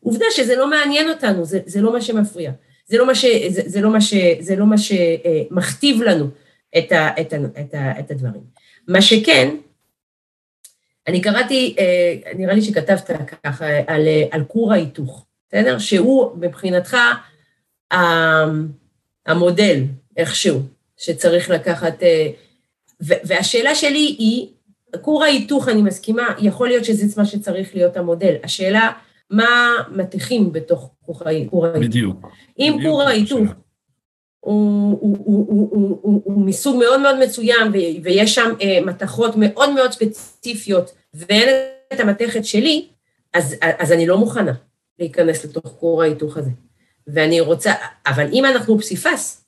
[0.00, 2.50] עובדה שזה לא מעניין אותנו, זה, זה לא מה שמפריע.
[2.88, 6.26] זה לא מה, ש, זה, זה לא מה, ש, זה לא מה שמכתיב לנו
[6.78, 8.42] את, ה, את, ה, את, ה, את הדברים.
[8.88, 9.56] מה שכן,
[11.06, 13.10] אני קראתי, אה, נראה לי שכתבת
[13.44, 15.78] ככה, על, על כור ההיתוך, בסדר?
[15.78, 16.96] שהוא מבחינתך
[19.26, 19.82] המודל,
[20.16, 20.60] איכשהו,
[20.96, 22.02] שצריך לקחת...
[22.02, 22.28] אה,
[23.00, 24.46] והשאלה שלי היא,
[25.00, 28.34] כור ההיתוך, אני מסכימה, יכול להיות שזה מה שצריך להיות המודל.
[28.44, 28.90] השאלה,
[29.30, 31.64] מה מתיחים בתוך כור ההיתוך.
[31.80, 32.26] בדיוק.
[32.58, 33.40] אם כור ההיתוך
[34.40, 39.74] הוא, הוא, הוא, הוא, הוא, הוא, מסוג מאוד מאוד מצוין, ויש שם אה, מתכות מאוד
[39.74, 41.48] מאוד ספציפיות, ואין
[41.92, 42.86] את המתכת שלי,
[43.34, 44.52] אז, אז אני לא מוכנה
[44.98, 46.50] להיכנס לתוך כור ההיתוך הזה.
[47.06, 47.72] ואני רוצה,
[48.06, 49.44] אבל אם אנחנו פסיפס,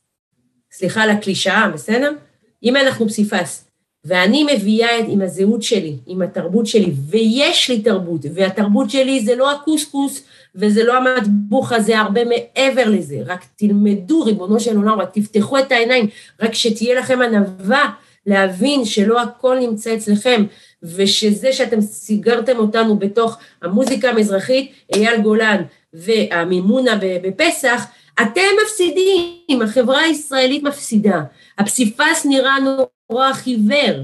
[0.73, 2.12] סליחה על הקלישאה, בסדר?
[2.62, 3.69] אם אנחנו פסיפס,
[4.05, 9.53] ואני מביאה עם הזהות שלי, עם התרבות שלי, ויש לי תרבות, והתרבות שלי זה לא
[9.53, 10.23] הקוסקוס
[10.55, 13.17] וזה לא המטבוחה, זה הרבה מעבר לזה.
[13.27, 16.07] רק תלמדו, ריבונו של עולם, רק תפתחו את העיניים,
[16.41, 17.91] רק שתהיה לכם ענווה
[18.27, 20.45] להבין שלא הכל נמצא אצלכם,
[20.83, 27.87] ושזה שאתם סיגרתם אותנו בתוך המוזיקה המזרחית, אייל גולן והמימונה בפסח,
[28.23, 31.21] אתם מפסידים, החברה הישראלית מפסידה.
[31.59, 32.57] הפסיפס נראה
[33.11, 33.96] נורא חיוור.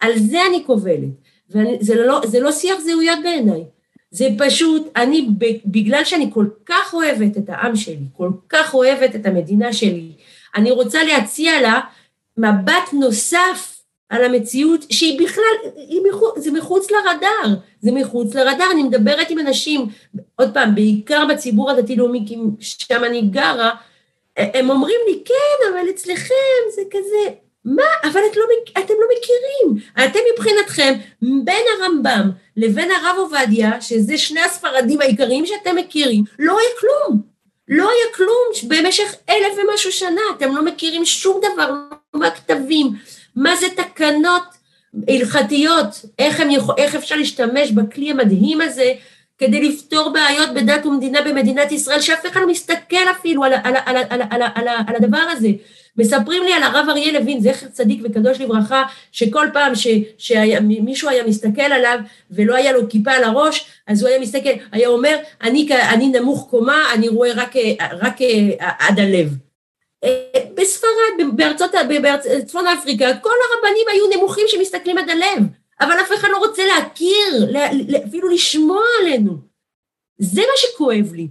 [0.00, 1.08] על זה אני קובלת.
[1.50, 3.64] וזה לא, לא שיח זהויות בעיניי.
[4.10, 5.28] זה פשוט, אני,
[5.66, 10.12] בגלל שאני כל כך אוהבת את העם שלי, כל כך אוהבת את המדינה שלי,
[10.56, 11.80] אני רוצה להציע לה
[12.36, 18.82] מבט נוסף על המציאות שהיא בכלל, היא מחוץ, זה מחוץ לרדאר, זה מחוץ לרדאר, אני
[18.82, 19.86] מדברת עם אנשים,
[20.36, 23.70] עוד פעם, בעיקר בציבור הדתי-לאומי, כי שם אני גרה,
[24.36, 26.34] הם אומרים לי, כן, אבל אצלכם
[26.74, 27.82] זה כזה, מה?
[28.04, 29.90] אבל את לא, אתם לא מכירים.
[30.04, 30.94] אתם מבחינתכם,
[31.44, 37.22] בין הרמב"ם לבין הרב עובדיה, שזה שני הספרדים העיקריים שאתם מכירים, לא היה כלום.
[37.68, 40.20] לא היה כלום במשך אלף ומשהו שנה.
[40.36, 41.70] אתם לא מכירים שום דבר,
[42.14, 42.92] לא מהכתבים.
[43.36, 44.42] מה זה תקנות
[45.08, 45.86] הלכתיות?
[46.18, 48.92] איך, יכול, איך אפשר להשתמש בכלי המדהים הזה
[49.38, 53.96] כדי לפתור בעיות בדת ומדינה במדינת ישראל, שאף אחד לא מסתכל אפילו על, על, על,
[54.10, 55.48] על, על, על, על הדבר הזה.
[55.98, 58.82] מספרים לי על הרב אריה לוין, זכר צדיק וקדוש לברכה,
[59.12, 59.72] שכל פעם
[60.18, 61.98] שמישהו היה מסתכל עליו
[62.30, 66.46] ולא היה לו כיפה על הראש, אז הוא היה מסתכל, היה אומר, אני, אני נמוך
[66.50, 67.52] קומה, אני רואה רק,
[68.00, 68.16] רק
[68.58, 69.28] עד הלב.
[70.54, 71.70] בספרד, בארצות,
[72.02, 75.44] בצפון אפריקה, כל הרבנים היו נמוכים שמסתכלים עד הלב,
[75.80, 77.50] אבל אף אחד לא רוצה להכיר,
[78.08, 79.32] אפילו לשמוע עלינו.
[80.18, 81.28] זה מה שכואב לי.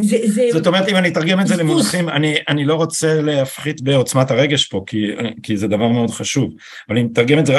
[0.00, 0.48] זה, זה...
[0.52, 4.64] זאת אומרת, אם אני אתרגם את זה למונחים, אני, אני לא רוצה להפחית בעוצמת הרגש
[4.64, 5.06] פה, כי,
[5.42, 6.54] כי זה דבר מאוד חשוב,
[6.88, 7.54] אבל אם נתרגם את זה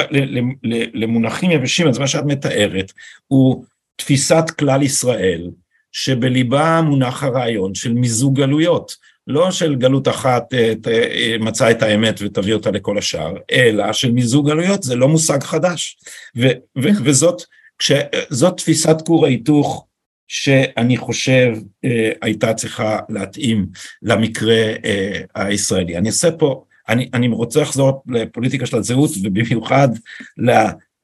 [0.94, 2.92] למונחים יבשים, אז מה שאת מתארת
[3.26, 3.64] הוא
[3.96, 5.50] תפיסת כלל ישראל,
[5.92, 8.92] שבליבה מונח הרעיון של מיזוג גלויות,
[9.26, 14.48] לא של גלות אחת אה, מצא את האמת ותביא אותה לכל השאר, אלא של מיזוג
[14.48, 15.96] גלויות, זה לא מושג חדש,
[16.36, 16.46] ו,
[16.76, 17.08] ו, נכון.
[17.08, 17.42] וזאת,
[17.78, 19.86] כשזאת תפיסת כור ההיתוך
[20.28, 21.52] שאני חושב
[21.84, 23.66] אה, הייתה צריכה להתאים
[24.02, 25.96] למקרה אה, הישראלי.
[25.96, 29.88] אני אעשה פה אני, אני רוצה לחזור לפוליטיקה של הזהות, ובמיוחד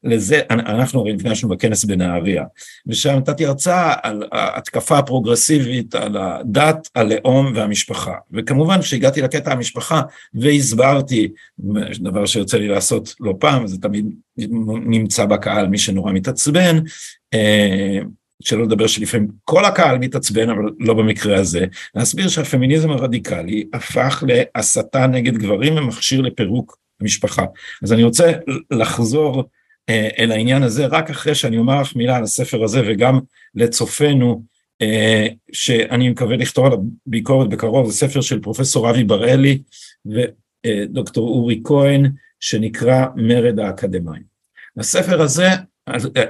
[0.04, 2.44] לזה, אנחנו הרי נפגשנו בכנס בנהריה,
[2.87, 8.14] ושם נתתי הרצאה על ההתקפה הפרוגרסיבית, על הדת, הלאום והמשפחה.
[8.32, 10.02] וכמובן כשהגעתי לקטע המשפחה
[10.35, 11.28] והסברתי,
[11.98, 14.06] דבר שיוצא לי לעשות לא פעם, זה תמיד
[14.87, 16.78] נמצא בקהל מי שנורא מתעצבן,
[17.35, 17.98] אה,
[18.44, 25.07] שלא לדבר שלפעמים כל הקהל מתעצבן, אבל לא במקרה הזה, להסביר שהפמיניזם הרדיקלי הפך להסתה
[25.07, 27.44] נגד גברים ומכשיר לפירוק המשפחה.
[27.83, 28.33] אז אני רוצה
[28.70, 29.44] לחזור
[29.88, 33.20] אה, אל העניין הזה רק אחרי שאני אומר לך מילה על הספר הזה וגם
[33.55, 34.42] לצופינו
[34.83, 39.59] אה, שאני מקווה לכתוב עליו ביקורת בקרוב, זה ספר של פרופסור אבי בראלי
[40.07, 44.22] ודוקטור אורי כהן שנקרא מרד האקדמאים.
[44.78, 45.48] הספר הזה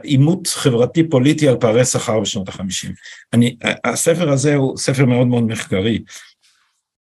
[0.03, 2.93] עימות חברתי פוליטי על פערי שכר בשנות החמישים.
[3.33, 6.03] אני, הספר הזה הוא ספר מאוד מאוד מחקרי,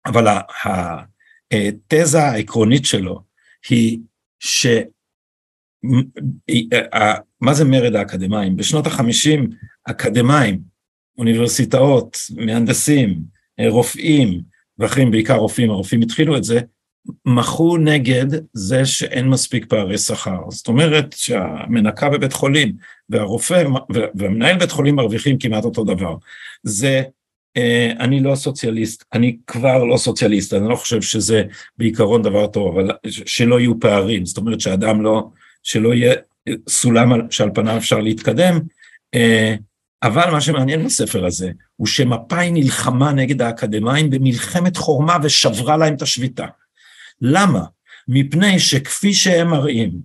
[0.06, 0.26] אבל
[1.52, 3.20] התזה העקרונית שלו
[3.68, 3.98] היא
[4.40, 4.66] ש...
[7.40, 8.56] מה זה מרד האקדמאים?
[8.56, 9.50] בשנות החמישים
[9.84, 10.60] אקדמאים,
[11.18, 13.20] אוניברסיטאות, מהנדסים,
[13.68, 14.40] רופאים
[14.78, 16.60] ואחרים, בעיקר רופאים, הרופאים התחילו את זה,
[17.26, 20.40] מחו נגד זה שאין מספיק פערי שכר.
[20.50, 22.72] זאת אומרת שהמנקה בבית חולים
[23.08, 23.64] והרופא
[24.14, 26.16] והמנהל בית חולים מרוויחים כמעט אותו דבר.
[26.62, 27.02] זה,
[27.56, 31.42] אה, אני לא סוציאליסט, אני כבר לא סוציאליסט, אני לא חושב שזה
[31.78, 35.28] בעיקרון דבר טוב, אבל שלא יהיו פערים, זאת אומרת שאדם לא,
[35.62, 36.14] שלא יהיה
[36.68, 38.60] סולם שעל פניו אפשר להתקדם,
[39.14, 39.54] אה,
[40.02, 46.02] אבל מה שמעניין בספר הזה, הוא שמפא"י נלחמה נגד האקדמאים במלחמת חורמה ושברה להם את
[46.02, 46.46] השביתה.
[47.26, 47.64] למה?
[48.08, 50.00] מפני שכפי שהם מראים,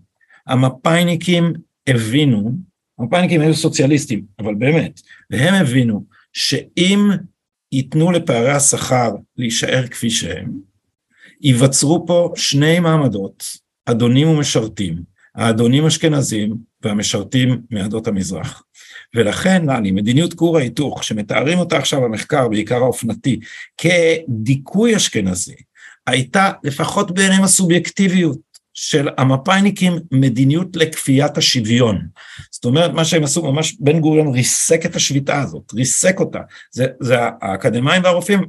[0.48, 1.54] המפא"יניקים
[1.88, 2.52] הבינו,
[3.00, 7.10] המפא"יניקים היו סוציאליסטים, אבל באמת, והם הבינו שאם
[7.72, 10.52] ייתנו לפערי השכר להישאר כפי שהם,
[11.42, 15.04] ייווצרו פה שני מעמדות, אדונים ומשרתים,
[15.36, 18.64] האדונים אשכנזים והמשרתים מעדות המזרח.
[19.16, 23.40] ולכן, נעלי, מדיניות כור ההיתוך, שמתארים אותה עכשיו במחקר, בעיקר האופנתי,
[23.78, 25.56] כדיכוי אשכנזי,
[26.08, 32.08] הייתה לפחות בעיניהם הסובייקטיביות של המפא"יניקים מדיניות לכפיית השוויון.
[32.52, 36.40] זאת אומרת, מה שהם עשו, ממש בן גוריון ריסק את השביתה הזאת, ריסק אותה.
[36.72, 38.46] זה, זה האקדמאים והרופאים,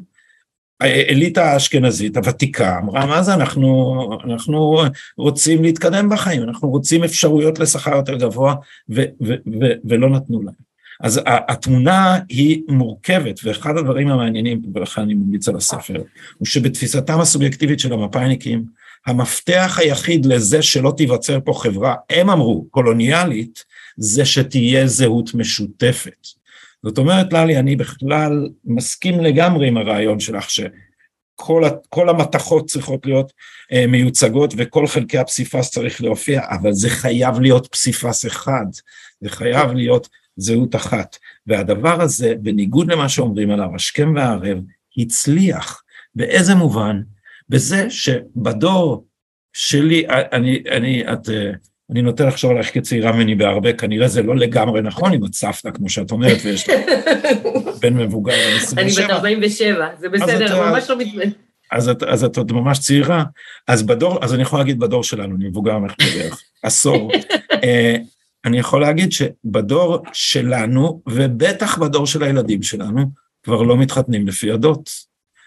[0.80, 4.84] האליטה האשכנזית הוותיקה אמרה, מה זה, אנחנו, אנחנו
[5.18, 8.54] רוצים להתקדם בחיים, אנחנו רוצים אפשרויות לשכר יותר גבוה,
[8.90, 10.69] ו, ו, ו, ולא נתנו להם.
[11.00, 16.02] אז התמונה היא מורכבת, ואחד הדברים המעניינים, ולכן אני ממליץ על הספר,
[16.38, 18.64] הוא שבתפיסתם הסובייקטיבית של המפא"יניקים,
[19.06, 23.64] המפתח היחיד לזה שלא תיווצר פה חברה, הם אמרו, קולוניאלית,
[23.96, 26.26] זה שתהיה זהות משותפת.
[26.82, 33.32] זאת אומרת, ללי, אני בכלל מסכים לגמרי עם הרעיון שלך, שכל המתכות צריכות להיות
[33.72, 38.66] אה, מיוצגות וכל חלקי הפסיפס צריך להופיע, אבל זה חייב להיות פסיפס אחד,
[39.20, 41.16] זה חייב להיות זהות אחת.
[41.46, 44.58] והדבר הזה, בניגוד למה שאומרים עליו, השכם והערב,
[44.96, 45.82] הצליח.
[46.14, 47.00] באיזה מובן?
[47.48, 49.04] בזה שבדור
[49.52, 51.28] שלי, אני, אני, את,
[51.90, 55.88] אני נוטה לחשוב עלייך כצעירה ממני בהרבה, כנראה זה לא לגמרי נכון עם הצפת, כמו
[55.88, 56.80] שאת אומרת, ויש לך
[57.82, 59.04] בן מבוגר בן 27.
[59.04, 61.30] אני בת 47, זה בסדר, ממש לא מתמודד.
[61.72, 63.24] אז את, אז את עוד ממש צעירה,
[63.68, 67.12] אז בדור, אז אני יכול להגיד בדור שלנו, אני מבוגר ממך בערך עשור,
[67.64, 67.96] אה,
[68.44, 73.10] אני יכול להגיד שבדור שלנו, ובטח בדור של הילדים שלנו,
[73.42, 74.90] כבר לא מתחתנים לפי עדות.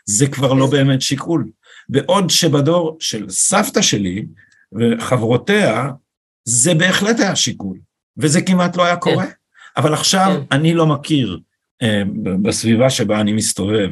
[0.06, 1.50] זה כבר לא באמת שיקול.
[1.90, 4.26] בעוד שבדור של סבתא שלי
[4.74, 5.92] וחברותיה,
[6.46, 7.78] זה בהחלט היה שיקול,
[8.18, 9.26] וזה כמעט לא היה קורה.
[9.78, 10.56] אבל עכשיו כן.
[10.56, 11.40] אני לא מכיר
[11.82, 12.04] אה,
[12.42, 13.90] בסביבה שבה אני מסתובב,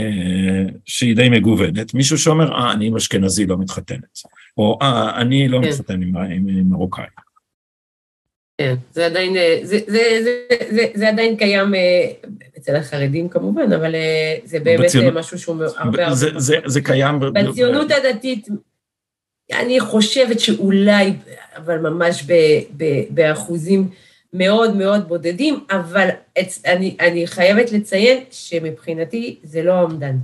[0.00, 4.18] אה, שהיא די מגוונת, מישהו שאומר, אה, אני עם אשכנזי לא מתחתנת,
[4.56, 5.68] או אה, אני לא כן.
[5.68, 7.04] מתחתן עם, עם, עם מרוקאי.
[8.58, 12.12] כן, זה עדיין, אה, זה, זה, זה, זה, זה עדיין קיים אה,
[12.58, 16.14] אצל החרדים כמובן, אבל אה, זה באמת משהו שהוא הרבה הרבה...
[16.66, 17.20] זה, קיים...
[17.20, 18.48] בציונות הדתית,
[19.52, 21.12] אני חושבת שאולי,
[21.56, 22.32] אבל ממש ב,
[22.76, 23.90] ב, באחוזים
[24.32, 26.08] מאוד מאוד בודדים, אבל
[26.66, 30.16] אני, אני חייבת לציין שמבחינתי זה לא האומדן.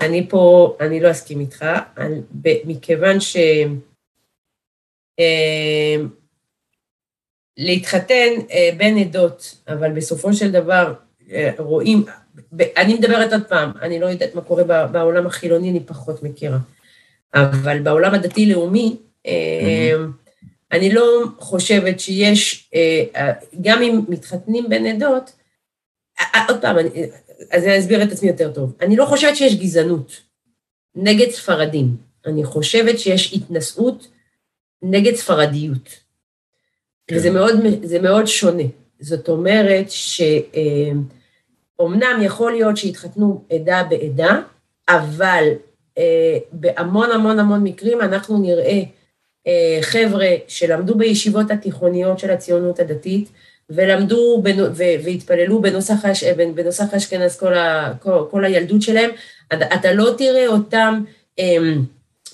[0.00, 1.64] אני פה, אני לא אסכים איתך,
[2.64, 3.36] מכיוון ש...
[7.56, 10.94] להתחתן אה, בין עדות, אבל בסופו של דבר
[11.30, 12.04] אה, רואים,
[12.76, 16.58] אני מדברת עוד פעם, אני לא יודעת מה קורה בעולם החילוני, אני פחות מכירה,
[17.34, 18.96] אבל בעולם הדתי-לאומי,
[19.26, 19.94] אה,
[20.72, 22.70] אני לא חושבת שיש,
[23.60, 25.32] גם אם מתחתנים בין עדות,
[26.48, 26.76] עוד פעם,
[27.50, 30.20] אז אני אסביר את עצמי יותר טוב, אני לא חושבת שיש גזענות
[30.94, 31.96] נגד ספרדים.
[32.26, 34.08] אני חושבת שיש התנשאות
[34.82, 36.01] נגד ספרדיות.
[37.06, 37.16] כן.
[37.16, 37.54] וזה מאוד,
[38.02, 38.62] מאוד שונה.
[39.00, 39.86] זאת אומרת
[41.78, 44.40] שאומנם יכול להיות שהתחתנו עדה בעדה,
[44.88, 45.44] אבל
[45.98, 48.82] אה, בהמון המון המון מקרים אנחנו נראה
[49.46, 53.28] אה, חבר'ה שלמדו בישיבות התיכוניות של הציונות הדתית,
[53.70, 54.42] ולמדו
[55.04, 55.94] והתפללו בנוסח,
[56.54, 59.10] בנוסח אשכנז כל, ה, כל, כל הילדות שלהם,
[59.52, 61.04] אתה לא תראה אותם
[61.38, 61.82] אמ,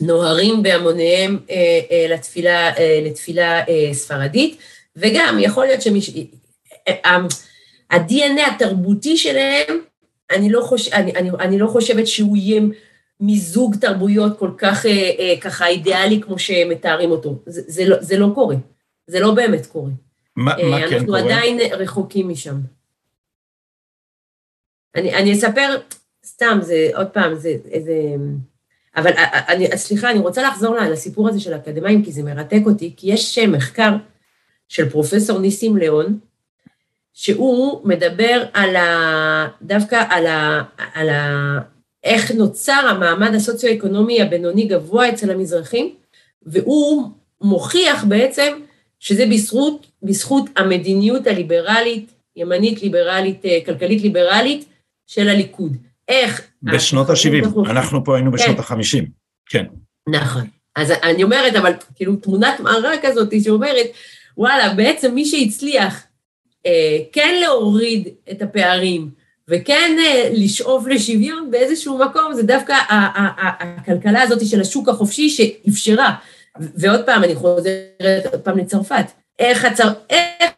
[0.01, 4.59] נוהרים בהמוניהם אה, אה, לתפילה, אה, לתפילה ספרדית,
[4.96, 6.11] וגם יכול להיות שמש...
[7.90, 9.80] ה-DNA התרבותי שלהם,
[10.30, 10.88] אני לא, חוש...
[10.92, 12.62] אני, אני, אני לא חושבת שהוא יהיה
[13.20, 14.86] מיזוג תרבויות כל כך
[15.40, 17.42] ככה אידיאלי כמו שמתארים אותו.
[17.46, 18.57] זה, זה, לא, זה לא קורה,
[19.07, 19.90] זה לא באמת קורה.
[20.36, 20.99] מה, מה כן קורה?
[20.99, 22.57] אנחנו עדיין רחוקים משם.
[24.94, 25.76] אני, אני אספר,
[26.24, 27.92] סתם, זה, עוד פעם, זה איזה...
[28.97, 29.11] אבל
[29.49, 33.39] אני, סליחה, אני רוצה לחזור לסיפור הזה של האקדמאים, כי זה מרתק אותי, כי יש
[33.39, 33.93] מחקר
[34.68, 36.18] של פרופסור ניסים ליאון,
[37.12, 39.49] שהוא מדבר על ה...
[39.62, 40.62] דווקא על ה...
[40.95, 41.59] על ה...
[42.05, 45.95] איך נוצר המעמד הסוציו-אקונומי הבינוני גבוה אצל המזרחים,
[46.43, 47.09] והוא
[47.41, 48.59] מוכיח בעצם
[48.99, 54.64] שזה בזכות, בזכות המדיניות הליברלית, ימנית ליברלית, אה, כלכלית ליברלית
[55.07, 55.76] של הליכוד.
[56.09, 56.42] איך...
[56.62, 58.74] בשנות ה-70, אנחנו פה היינו בשנות כן.
[58.74, 59.04] ה-50,
[59.46, 59.64] כן.
[60.09, 60.46] נכון.
[60.76, 63.86] אז אני אומרת, אבל כאילו תמונת מראה כזאת שאומרת,
[64.36, 66.02] וואלה, בעצם מי שהצליח
[66.66, 69.11] אה, כן להוריד את הפערים
[69.48, 76.14] וכן אה, לשאוף לשוויון באיזשהו מקום, זה דווקא הכלכלה הזאת של השוק החופשי שאפשרה.
[76.61, 79.04] ועוד פעם, אני חוזרת עוד פעם לצרפת.
[79.38, 79.88] איך, הצר...
[80.11, 80.50] איך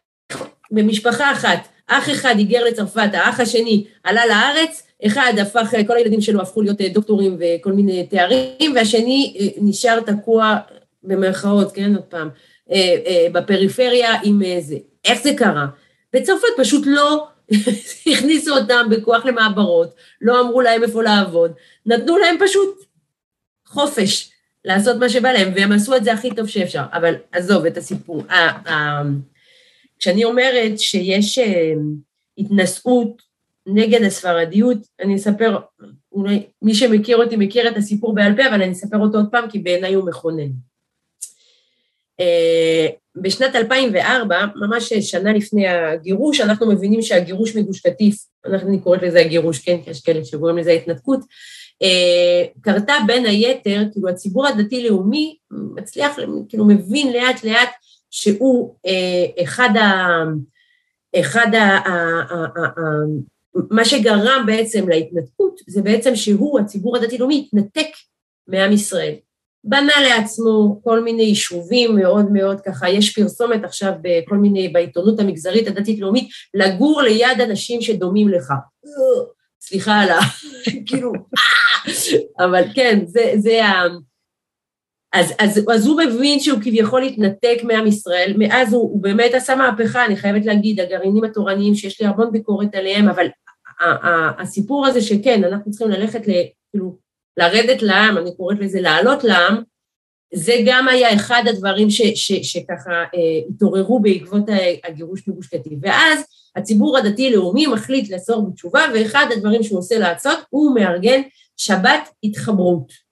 [0.71, 6.43] במשפחה אחת, אח אחד היגר לצרפת, האח השני עלה לארץ, אחד הפך, כל הילדים שלו
[6.43, 10.57] הפכו להיות אה, דוקטורים וכל מיני תארים, והשני אה, נשאר תקוע
[11.03, 12.29] במרכאות, כן, עוד פעם,
[12.73, 14.77] אה, בפריפריה עם זה.
[15.05, 15.67] איך זה קרה?
[16.13, 17.27] בצרפת פשוט לא
[18.13, 21.53] הכניסו אותם בכוח למעברות, לא אמרו להם איפה לעבוד,
[21.87, 22.85] נתנו להם פשוט
[23.67, 24.31] חופש
[24.65, 26.83] לעשות מה שבא להם, והם עשו את זה הכי טוב שאפשר.
[26.93, 28.23] אבל עזוב את הסיפור.
[29.99, 31.39] כשאני אומרת שיש
[32.39, 33.30] התנשאות
[33.75, 35.59] נגד הספרדיות, אני אספר,
[36.13, 39.51] אולי מי שמכיר אותי מכיר את הסיפור בעל פה, אבל אני אספר אותו עוד פעם,
[39.51, 40.51] כי בעיניי הוא מכונן.
[42.21, 49.21] אה, בשנת 2004, ממש שנה לפני הגירוש, אנחנו מבינים שהגירוש מגוש קטיף, אני קוראת לזה
[49.21, 51.21] הגירוש, כן, כי יש כאלה שקוראים לזה התנתקות,
[51.83, 56.19] אה, קרתה בין היתר, כאילו הציבור הדתי-לאומי מצליח,
[56.49, 57.71] כאילו מבין לאט לאט
[58.11, 60.25] שהוא אה, אחד ה...
[61.21, 61.47] אחד.
[63.71, 67.89] מה שגרם בעצם להתנתקות זה בעצם שהוא, הציבור הדתי-לאומי, התנתק
[68.49, 69.15] מעם ישראל.
[69.65, 75.69] בנה לעצמו כל מיני יישובים מאוד מאוד ככה, יש פרסומת עכשיו בכל מיני, בעיתונות המגזרית
[75.69, 78.53] הדתית-לאומית, לגור ליד אנשים שדומים לך.
[79.61, 80.19] סליחה על ה...
[80.87, 82.45] כאילו, אה!
[82.47, 83.83] אבל כן, זה, זה ה...
[85.13, 89.57] אז, אז, אז הוא מבין שהוא כביכול התנתק מעם ישראל, מאז הוא, הוא באמת עשה
[89.57, 93.27] מהפכה, אני חייבת להגיד, הגרעינים התורניים שיש לי המון ביקורת עליהם, אבל
[94.39, 96.33] הסיפור הזה שכן, אנחנו צריכים ללכת, ל,
[96.71, 96.97] כאילו,
[97.37, 99.63] לרדת לעם, אני קוראת לזה לעלות לעם,
[100.35, 104.43] זה גם היה אחד הדברים ש, ש, שככה אה, התעוררו בעקבות
[104.85, 105.79] הגירוש מגוש קטיף.
[105.83, 106.25] ואז
[106.57, 111.21] הציבור הדתי-לאומי מחליט לעצור בתשובה, ואחד הדברים שהוא עושה לעשות, הוא מארגן
[111.57, 113.10] שבת התחברות.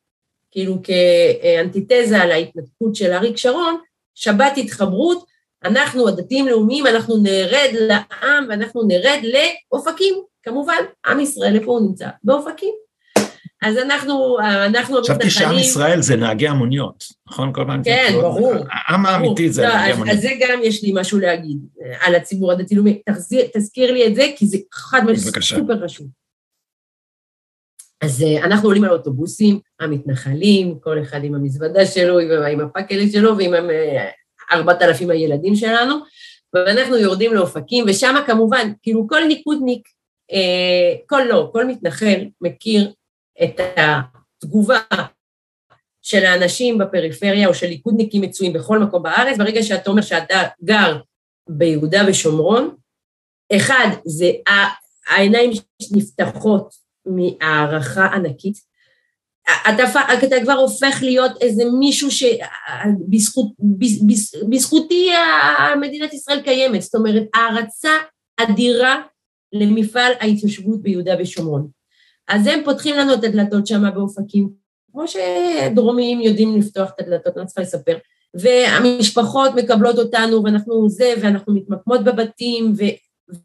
[0.59, 3.77] כאילו כאנטיתזה להתנתקות של אריק שרון,
[4.15, 5.25] שבת התחברות,
[5.65, 12.09] אנחנו הדתיים-לאומיים, אנחנו נרד לעם ואנחנו נרד לאופקים, כמובן, עם ישראל, איפה הוא נמצא?
[12.25, 12.75] באופקים.
[13.63, 17.53] אז אנחנו, אנחנו חשבתי שעם ישראל זה נהגי המוניות, נכון?
[17.55, 17.83] כל פעם...
[17.85, 18.55] כן, ברור.
[18.71, 20.17] העם האמיתי זה לא, נהגי המוניות.
[20.17, 23.03] אז זה גם יש לי משהו להגיד אה, על הציבור הדתי-לאומי.
[23.55, 26.07] תזכיר לי את זה, כי זה חד משמעית סופר חשוב.
[28.01, 32.19] אז אה, אנחנו עולים על אוטובוסים, המתנחלים, כל אחד עם המזוודה שלו,
[32.53, 34.11] עם הפאקלית שלו ועם אה,
[34.53, 35.95] ארבעת אלפים הילדים שלנו,
[36.55, 39.89] ואנחנו יורדים לאופקים, ושם כמובן, כאילו כל ניקודניק,
[41.07, 42.93] כל לא, כל מתנחל מכיר
[43.43, 44.79] את התגובה
[46.03, 51.01] של האנשים בפריפריה או של ליכודניקים מצויים בכל מקום בארץ, ברגע שאתה אומר שאתה גר
[51.49, 52.77] ביהודה ושומרון,
[53.57, 54.31] אחד, זה
[55.07, 55.51] העיניים
[55.93, 56.75] נפתחות
[57.17, 58.69] מהערכה ענקית,
[59.69, 59.85] אתה,
[60.15, 63.47] אתה כבר הופך להיות איזה מישהו שבזכות,
[64.49, 65.11] בזכותי
[65.81, 67.91] מדינת ישראל קיימת, זאת אומרת, הערצה
[68.37, 69.03] אדירה
[69.53, 71.69] למפעל ההתיישבות ביהודה ושומרון.
[72.29, 74.51] אז הם פותחים לנו את הדלתות שם באופקים,
[74.93, 77.99] כמו שדרומיים יודעים לפתוח את הדלתות, אני לא צריכה לספר.
[78.35, 82.83] והמשפחות מקבלות אותנו, ואנחנו זה, ואנחנו מתמקמות בבתים, ו,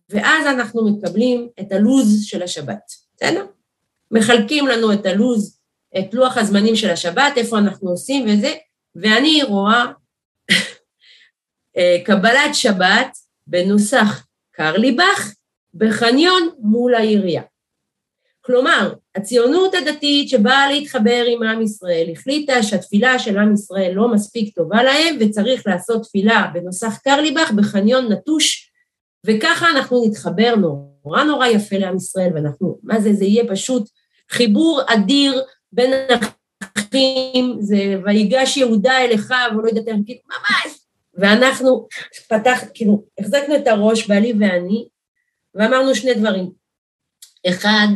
[0.10, 3.46] ואז אנחנו מקבלים את הלו"ז של השבת, בסדר?
[4.12, 5.60] מחלקים לנו את הלו"ז,
[6.00, 8.54] את לוח הזמנים של השבת, איפה אנחנו עושים וזה,
[8.96, 9.86] ואני רואה
[11.78, 13.18] אה, קבלת שבת
[13.48, 15.34] בנוסח קרליבך
[15.74, 17.42] בחניון מול העירייה.
[18.42, 24.56] כלומר, הציונות הדתית שבאה להתחבר עם עם ישראל החליטה שהתפילה של עם ישראל לא מספיק
[24.56, 28.72] טובה להם וצריך לעשות תפילה בנוסח קרליבך בחניון נטוש
[29.26, 33.90] וככה אנחנו נתחבר נורא נורא יפה לעם ישראל ואנחנו, מה זה, זה יהיה פשוט
[34.32, 35.92] חיבור אדיר בין
[36.78, 40.80] אחים, זה ויגש יהודה אל אחיו, או לא יודעת איך, כאילו, ממש.
[41.14, 41.88] ואנחנו
[42.30, 44.88] פתח, כאילו, החזקנו את הראש, בעלי ואני,
[45.56, 46.52] ואמרנו שני דברים.
[47.50, 47.88] אחד,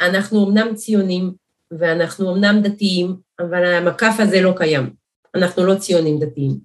[0.00, 1.32] אנחנו אמנם ציונים,
[1.78, 4.94] ואנחנו אמנם דתיים, אבל המקף הזה לא קיים.
[5.34, 6.58] אנחנו לא ציונים דתיים.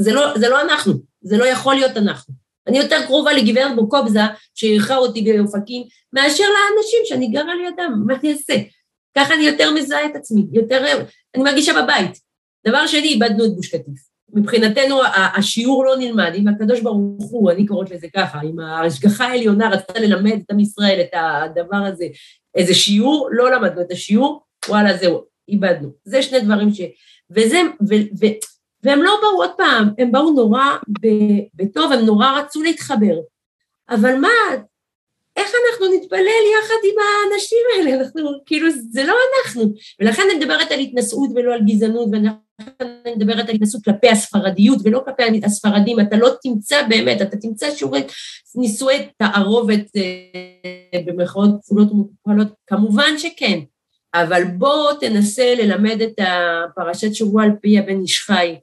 [0.00, 0.92] זה לא, זה לא אנחנו,
[1.22, 2.45] זה לא יכול להיות אנחנו.
[2.66, 4.20] אני יותר קרובה לגברת בוקובזה,
[4.54, 8.54] שאירחה אותי באופקים, מאשר לאנשים שאני גרה לידם, מה אני אעשה?
[9.16, 11.02] ככה אני יותר מזהה את עצמי, יותר,
[11.34, 12.18] אני מרגישה בבית.
[12.66, 14.16] דבר שני, איבדנו את גוש קטיף.
[14.32, 15.00] מבחינתנו
[15.34, 20.00] השיעור לא נלמד, אם הקדוש ברוך הוא, אני קוראת לזה ככה, אם ההשגחה העליונה רצתה
[20.00, 22.06] ללמד את עם ישראל את הדבר הזה,
[22.54, 25.88] איזה שיעור, לא למדנו את השיעור, וואלה, זהו, איבדנו.
[26.04, 26.80] זה שני דברים ש...
[27.30, 28.26] וזה, ו, ו,
[28.82, 30.76] והם לא באו עוד פעם, הם באו נורא
[31.54, 33.16] בטוב, הם נורא רצו להתחבר.
[33.90, 34.28] אבל מה,
[35.36, 38.00] איך אנחנו נתפלל יחד עם האנשים האלה?
[38.00, 39.14] אנחנו, כאילו, זה לא
[39.44, 39.62] אנחנו.
[40.00, 44.78] ולכן אני מדברת על התנשאות ולא על גזענות, ולכן אני מדברת על התנשאות כלפי הספרדיות
[44.84, 46.00] ולא כלפי הספרדים.
[46.00, 48.02] אתה לא תמצא באמת, אתה תמצא שיעורי
[48.54, 53.60] נישואי תערובת אה, במרכאות כפולות ומקופלות, כמובן שכן.
[54.14, 58.56] אבל בוא תנסה ללמד את הפרשת שבוע על פי הבן איש חי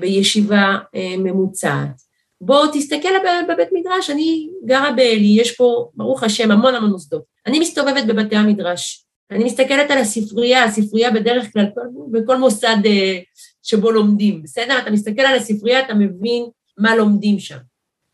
[0.00, 2.10] בישיבה אה, ממוצעת.
[2.40, 3.08] בוא תסתכל
[3.48, 7.22] בבית מדרש, אני גרה באלי, יש פה, ברוך השם, המון המון מוסדות.
[7.46, 11.64] אני מסתובבת בבתי המדרש, אני מסתכלת על הספרייה, הספרייה בדרך כלל,
[12.10, 13.18] בכל מוסד אה,
[13.62, 14.78] שבו לומדים, בסדר?
[14.78, 16.46] אתה מסתכל על הספרייה, אתה מבין
[16.78, 17.58] מה לומדים שם.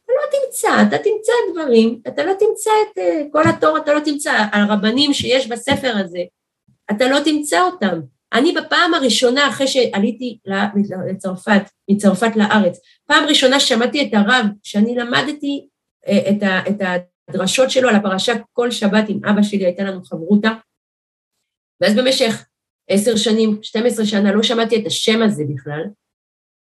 [0.05, 4.01] אתה לא תמצא, אתה תמצא דברים, אתה לא תמצא את אה, כל התור, אתה לא
[4.01, 6.21] תמצא, הרבנים שיש בספר הזה,
[6.91, 8.01] אתה לא תמצא אותם.
[8.33, 10.39] אני בפעם הראשונה, אחרי שעליתי
[11.11, 15.69] לצרפת, מצרפת לארץ, פעם ראשונה שמעתי את הרב, שאני למדתי
[16.07, 20.05] אה, את, ה, את הדרשות שלו על הפרשה כל שבת עם אבא שלי, הייתה לנו
[20.05, 20.51] חברותה,
[21.81, 22.47] ואז במשך
[22.91, 25.83] עשר שנים, 12 שנה, לא שמעתי את השם הזה בכלל,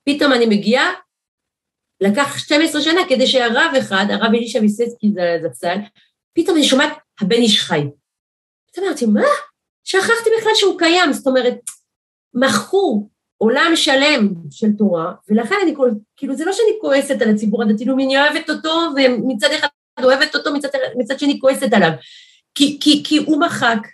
[0.05, 0.93] פתאום אני מגיעה,
[2.01, 5.11] לקח 12 שנה כדי שהרב אחד, הרב אלישע ויסצקי
[5.43, 5.77] זצ"ל,
[6.33, 6.91] פתאום אני שומעת
[7.21, 7.81] הבן איש חי.
[8.71, 9.50] פתאום אמרתי, מה?
[9.83, 11.55] שכחתי בכלל שהוא קיים, זאת אומרת,
[12.33, 15.73] מכרו עולם שלם של תורה, ולכן אני,
[16.17, 19.67] כאילו, זה לא שאני כועסת על הציבור הדתי לאומי, אני אוהבת אותו, ומצד אחד
[20.03, 21.91] אוהבת אותו, מצד, מצד שני כועסת עליו.
[22.55, 23.87] כי, כי, כי הוא מחק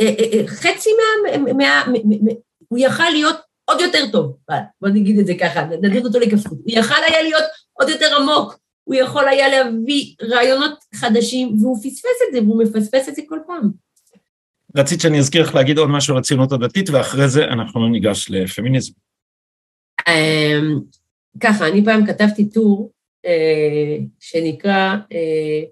[0.00, 1.38] אה, אה, אה, חצי מה...
[1.38, 2.32] מה, מה, מה
[2.68, 4.36] הוא יכל להיות עוד יותר טוב,
[4.80, 8.58] בוא נגיד את זה ככה, נדיר אותו לכפות, הוא יכל היה להיות עוד יותר עמוק,
[8.84, 13.38] הוא יכול היה להביא רעיונות חדשים, והוא פספס את זה, והוא מפספס את זה כל
[13.46, 13.70] פעם.
[14.76, 18.92] רצית שאני אזכיר לך להגיד עוד משהו על הציונות הדתית, ואחרי זה אנחנו ניגש לפמיניזם.
[20.08, 20.80] אמ,
[21.40, 22.92] ככה, אני פעם כתבתי טור
[23.26, 25.62] אה, שנקרא אה,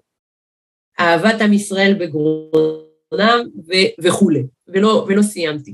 [0.99, 3.39] אהבת עם ישראל בגרונם
[3.99, 5.73] וכולי, ולא, ולא סיימתי.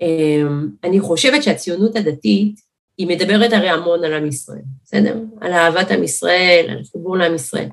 [0.00, 2.60] אמ, אני חושבת שהציונות הדתית,
[2.98, 5.16] היא מדברת הרי המון על עם ישראל, בסדר?
[5.40, 7.68] על אהבת עם ישראל, על חיבור לעם ישראל.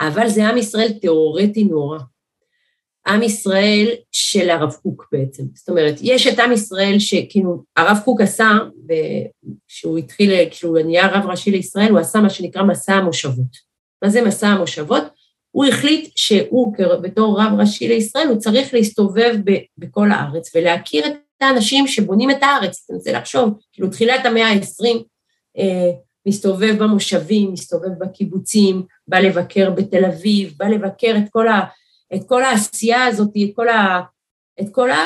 [0.00, 1.98] אבל זה עם ישראל תיאורטי נורא.
[3.06, 5.42] עם ישראל של הרב קוק בעצם.
[5.54, 8.48] זאת אומרת, יש את עם ישראל שכאילו הרב קוק עשה,
[9.68, 13.70] כשהוא התחיל, כשהוא נהיה רב ראשי לישראל, הוא עשה מה שנקרא מסע המושבות.
[14.02, 15.02] מה זה מסע המושבות?
[15.50, 21.12] הוא החליט שהוא בתור רב ראשי לישראל, הוא צריך להסתובב ב- בכל הארץ ולהכיר את
[21.40, 22.82] האנשים שבונים את הארץ.
[22.84, 25.02] אתה רוצה לחשוב, כאילו תחילת המאה ה-20,
[25.58, 25.90] אה,
[26.26, 31.60] מסתובב במושבים, מסתובב בקיבוצים, בא לבקר בתל אביב, בא לבקר את כל ה...
[32.14, 34.00] את כל העשייה הזאת, את כל, ה,
[34.60, 34.98] את כל ה,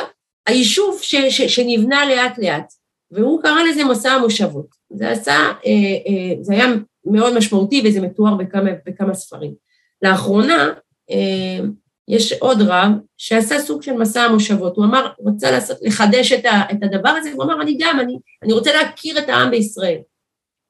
[0.46, 2.72] היישוב ש, ש, שנבנה לאט לאט,
[3.10, 4.66] והוא קרא לזה מסע המושבות.
[4.92, 5.70] זה עשה, אה,
[6.06, 6.66] אה, זה היה
[7.04, 9.54] מאוד משמעותי וזה מתואר בכמה, בכמה ספרים.
[10.02, 10.72] לאחרונה
[11.10, 11.64] אה,
[12.08, 16.44] יש עוד רב שעשה סוג של מסע המושבות, הוא אמר, הוא רצה לעשות, לחדש את,
[16.44, 19.98] ה, את הדבר הזה, הוא אמר, אני גם, אני, אני רוצה להכיר את העם בישראל.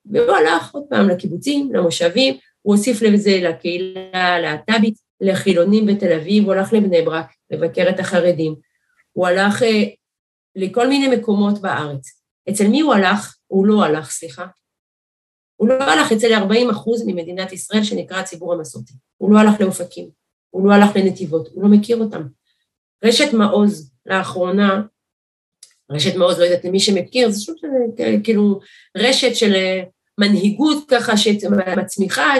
[0.07, 6.53] והוא הלך עוד פעם לקיבוצים, למושבים, הוא הוסיף לזה לקהילה הלהט"בית, לחילונים בתל אביב, הוא
[6.53, 8.55] הלך לבני ברק לבקר את החרדים.
[9.12, 9.83] הוא הלך אה,
[10.57, 12.23] לכל מיני מקומות בארץ.
[12.51, 13.37] אצל מי הוא הלך?
[13.47, 14.47] הוא לא הלך, סליחה.
[15.57, 18.93] הוא לא הלך אצל 40 אחוז ממדינת ישראל שנקרא הציבור המסורתי.
[19.17, 20.11] הוא לא הלך לאופקים,
[20.51, 22.23] הוא לא הלך לנתיבות, הוא לא מכיר אותם.
[23.05, 24.83] רשת מעוז לאחרונה,
[25.91, 27.57] רשת מעוז, לא יודעת למי שמכיר, זה שוב
[28.25, 28.61] כאילו
[28.97, 29.83] רשת של אה,
[30.21, 32.35] מנהיגות ככה שמצמיחה,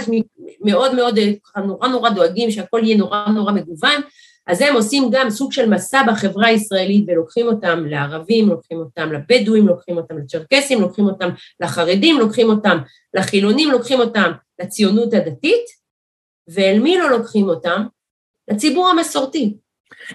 [0.61, 1.19] מאוד מאוד,
[1.57, 4.01] נורא נורא דואגים שהכל יהיה נורא נורא מגוון,
[4.47, 9.69] אז הם עושים גם סוג של מסע בחברה הישראלית ולוקחים אותם לערבים, לוקחים אותם לבדואים,
[9.69, 11.29] לוקחים אותם לצ'רקסים, לוקחים אותם
[11.61, 12.79] לחרדים, לוקחים אותם
[13.15, 15.65] לחילונים, לוקחים אותם לציונות הדתית,
[16.49, 17.87] ואל מי לא לוקחים אותם?
[18.49, 19.57] לציבור המסורתי.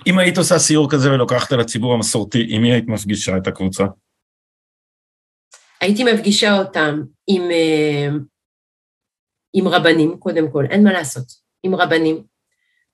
[0.08, 3.86] אם היית עושה סיור כזה ולוקחת לציבור המסורתי, עם מי היית מפגישה את הקבוצה?
[5.82, 8.08] הייתי מפגישה אותם עם, אה,
[9.54, 11.26] עם רבנים, קודם כל, אין מה לעשות,
[11.64, 12.24] עם רבנים.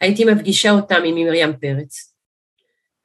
[0.02, 2.16] הייתי מפגישה אותם עם מרים פרץ.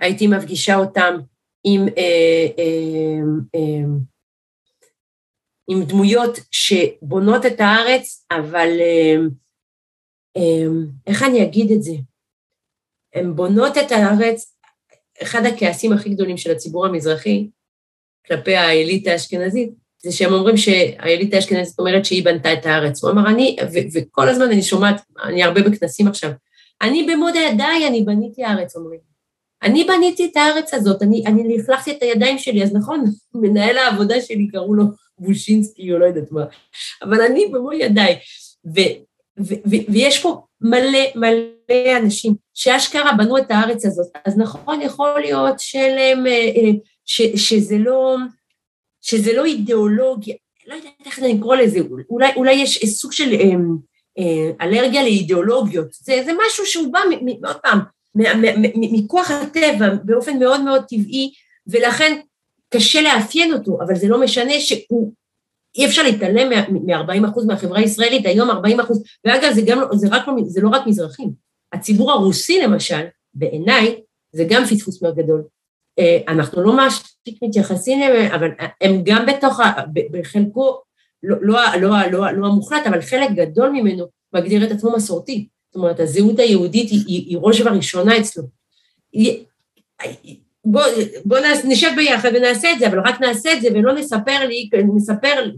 [0.00, 1.18] הייתי מפגישה אותם
[1.64, 3.20] עם, אה, אה,
[3.54, 3.84] אה,
[5.68, 8.68] עם דמויות שבונות את הארץ, אבל
[11.06, 11.92] איך אני אגיד את זה?
[13.14, 14.56] הן בונות את הארץ,
[15.22, 17.50] אחד הכעסים הכי גדולים של הציבור המזרחי
[18.30, 19.70] כלפי האליטה האשכנזית,
[20.02, 23.04] זה שהם אומרים שהאליטה האשכנזית אומרת שהיא בנתה את הארץ.
[23.04, 26.30] הוא אמר, אני, ו- וכל הזמן אני שומעת, אני הרבה בכנסים עכשיו,
[26.82, 29.00] אני במו ידיי, אני בניתי הארץ, אומרים.
[29.62, 33.04] אני בניתי את הארץ הזאת, אני, אני לכלכתי את הידיים שלי, אז נכון,
[33.42, 34.84] מנהל העבודה שלי קראו לו
[35.18, 36.44] בושינסקי או לא יודעת מה,
[37.02, 38.18] אבל אני במו ידיי.
[38.66, 38.80] ו,
[39.40, 45.20] ו, ו, ויש פה מלא מלא אנשים שאשכרה בנו את הארץ הזאת, אז נכון, יכול
[45.20, 46.70] להיות שלהם, אה, אה,
[47.04, 48.16] ש, שזה לא,
[49.00, 50.34] שזה לא אידיאולוגיה,
[50.66, 51.80] לא יודעת איך אני לקרוא לזה,
[52.10, 53.52] אולי, אולי יש סוג של אה,
[54.18, 57.00] אה, אלרגיה לאידיאולוגיות, זה, זה משהו שהוא בא,
[57.46, 57.78] עוד פעם,
[58.74, 61.32] מכוח הטבע באופן מאוד מאוד טבעי,
[61.66, 62.20] ולכן
[62.74, 65.12] קשה לאפיין אותו, אבל זה לא משנה שהוא,
[65.76, 68.54] אי אפשר להתעלם מ-40% מהחברה הישראלית, היום 40%,
[69.24, 71.30] ואגב, זה, גם, זה, רק, זה לא רק מזרחים.
[71.72, 73.02] הציבור הרוסי למשל,
[73.34, 74.00] בעיניי,
[74.32, 75.42] זה גם פספוס מאוד גדול.
[75.98, 78.48] אה, אנחנו לא מספיק מתייחסים אליהם, אבל
[78.80, 79.60] הם גם בתוך,
[80.10, 80.80] בחלקו,
[81.22, 85.48] לא, לא, לא, לא, לא המוחלט, אבל חלק גדול ממנו מגדיר את עצמו מסורתי.
[85.70, 88.42] זאת אומרת, הזהות היהודית היא, היא, היא ראש וראשונה אצלו.
[90.64, 90.82] בוא,
[91.24, 95.50] בוא נשב ביחד ונעשה את זה, אבל רק נעשה את זה ולא נספר לי, נספר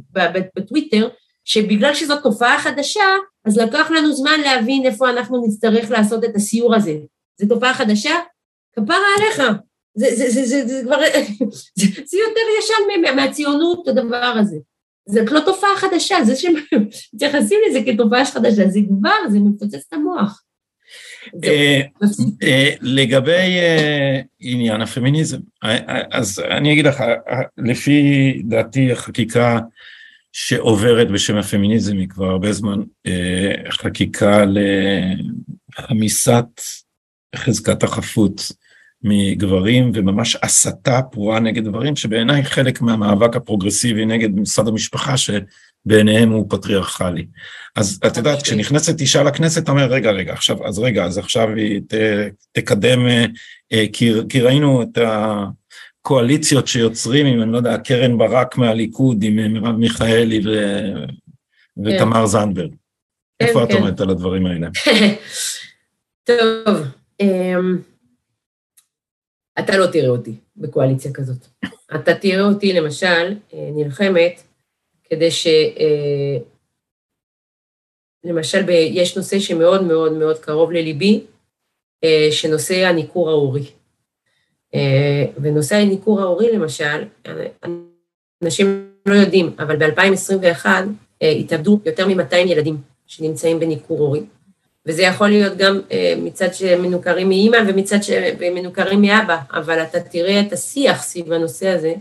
[0.57, 1.09] בטוויטר,
[1.45, 3.05] שבגלל שזאת תופעה חדשה,
[3.45, 6.95] אז לקח לנו זמן להבין איפה אנחנו נצטרך לעשות את הסיור הזה.
[7.41, 8.15] זו תופעה חדשה?
[8.77, 9.43] כפרה עליך.
[9.95, 11.01] זה, זה, זה, זה, זה כבר,
[11.75, 14.57] זה, זה יותר ישן מהציונות, הדבר הזה.
[15.09, 20.43] זאת לא תופעה חדשה, זה שמתייחסים לזה כתופעה חדשה, זה כבר, זה מפוצץ את המוח.
[21.45, 21.81] אה,
[22.43, 25.39] אה, לגבי אה, עניין הפמיניזם,
[26.11, 27.03] אז אני אגיד לך,
[27.59, 29.59] לפי דעתי החקיקה
[30.33, 32.81] שעוברת בשם הפמיניזם היא כבר הרבה זמן
[33.71, 34.45] חקיקה
[35.79, 36.61] לחמיסת
[37.37, 38.53] חזקת החפות
[39.05, 46.47] מגברים וממש הסתה פרועה נגד גברים שבעיניי חלק מהמאבק הפרוגרסיבי נגד משרד המשפחה שבעיניהם הוא
[46.49, 47.27] פטריארכלי.
[47.77, 51.49] אז את יודעת, כשנכנסת אישה לכנסת, אתה אומר, רגע, רגע, עכשיו, אז רגע, אז עכשיו
[51.57, 51.95] היא ת,
[52.53, 53.25] תקדם, אה,
[53.73, 59.53] אה, כי, כי ראינו את הקואליציות שיוצרים עם, אני לא יודע, קרן ברק מהליכוד, עם
[59.53, 60.51] מרב מיכאלי ו,
[61.85, 62.27] ותמר כן.
[62.27, 62.71] זנדברג.
[62.71, 63.65] כן, איפה כן.
[63.65, 64.69] את עומדת על הדברים האלה?
[66.27, 66.87] טוב,
[67.21, 67.79] אמ,
[69.59, 71.47] אתה לא תראה אותי בקואליציה כזאת.
[71.97, 74.43] אתה תראה אותי, למשל, אה, נלחמת
[75.05, 75.47] כדי ש...
[75.47, 76.37] אה,
[78.25, 81.25] למשל, יש נושא שמאוד מאוד מאוד קרוב לליבי,
[82.05, 83.67] אה, שנושא הניכור ההורי.
[85.43, 87.05] ונושא הניכור ההורי, למשל,
[88.43, 90.67] אנשים לא יודעים, אבל ב-2021
[91.23, 92.77] התאבדו יותר מ-200 ילדים
[93.07, 94.23] שנמצאים בניכור הורי.
[94.87, 100.53] וזה יכול להיות גם אה, מצד שמנוכרים מאימא ומצד שמנוכרים מאבא, אבל אתה תראה את
[100.53, 101.95] השיח סביב הנושא הזה.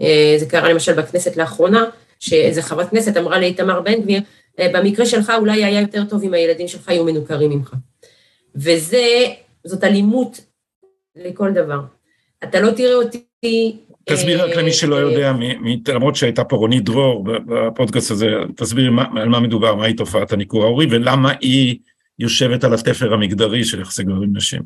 [0.00, 1.84] אה, זה קרה למשל בכנסת לאחרונה,
[2.20, 4.20] שאיזה חברת כנסת אמרה לאיתמר בן גביר,
[4.58, 7.74] אה, במקרה שלך אולי היה יותר טוב אם הילדים שלך היו מנוכרים ממך.
[8.54, 9.06] וזה,
[9.64, 10.40] זאת אלימות
[11.16, 11.80] לכל דבר.
[12.44, 15.32] אתה לא תראה אותי תסביר רק למי שלא יודע,
[15.88, 18.26] למרות שהייתה פה רונית דרור בפודקאסט הזה,
[18.56, 21.78] תסבירי על מה מדובר, מהי תופעת הניכור ההורי ולמה היא
[22.18, 24.62] יושבת על התפר המגדרי של יחסי גברים נשים.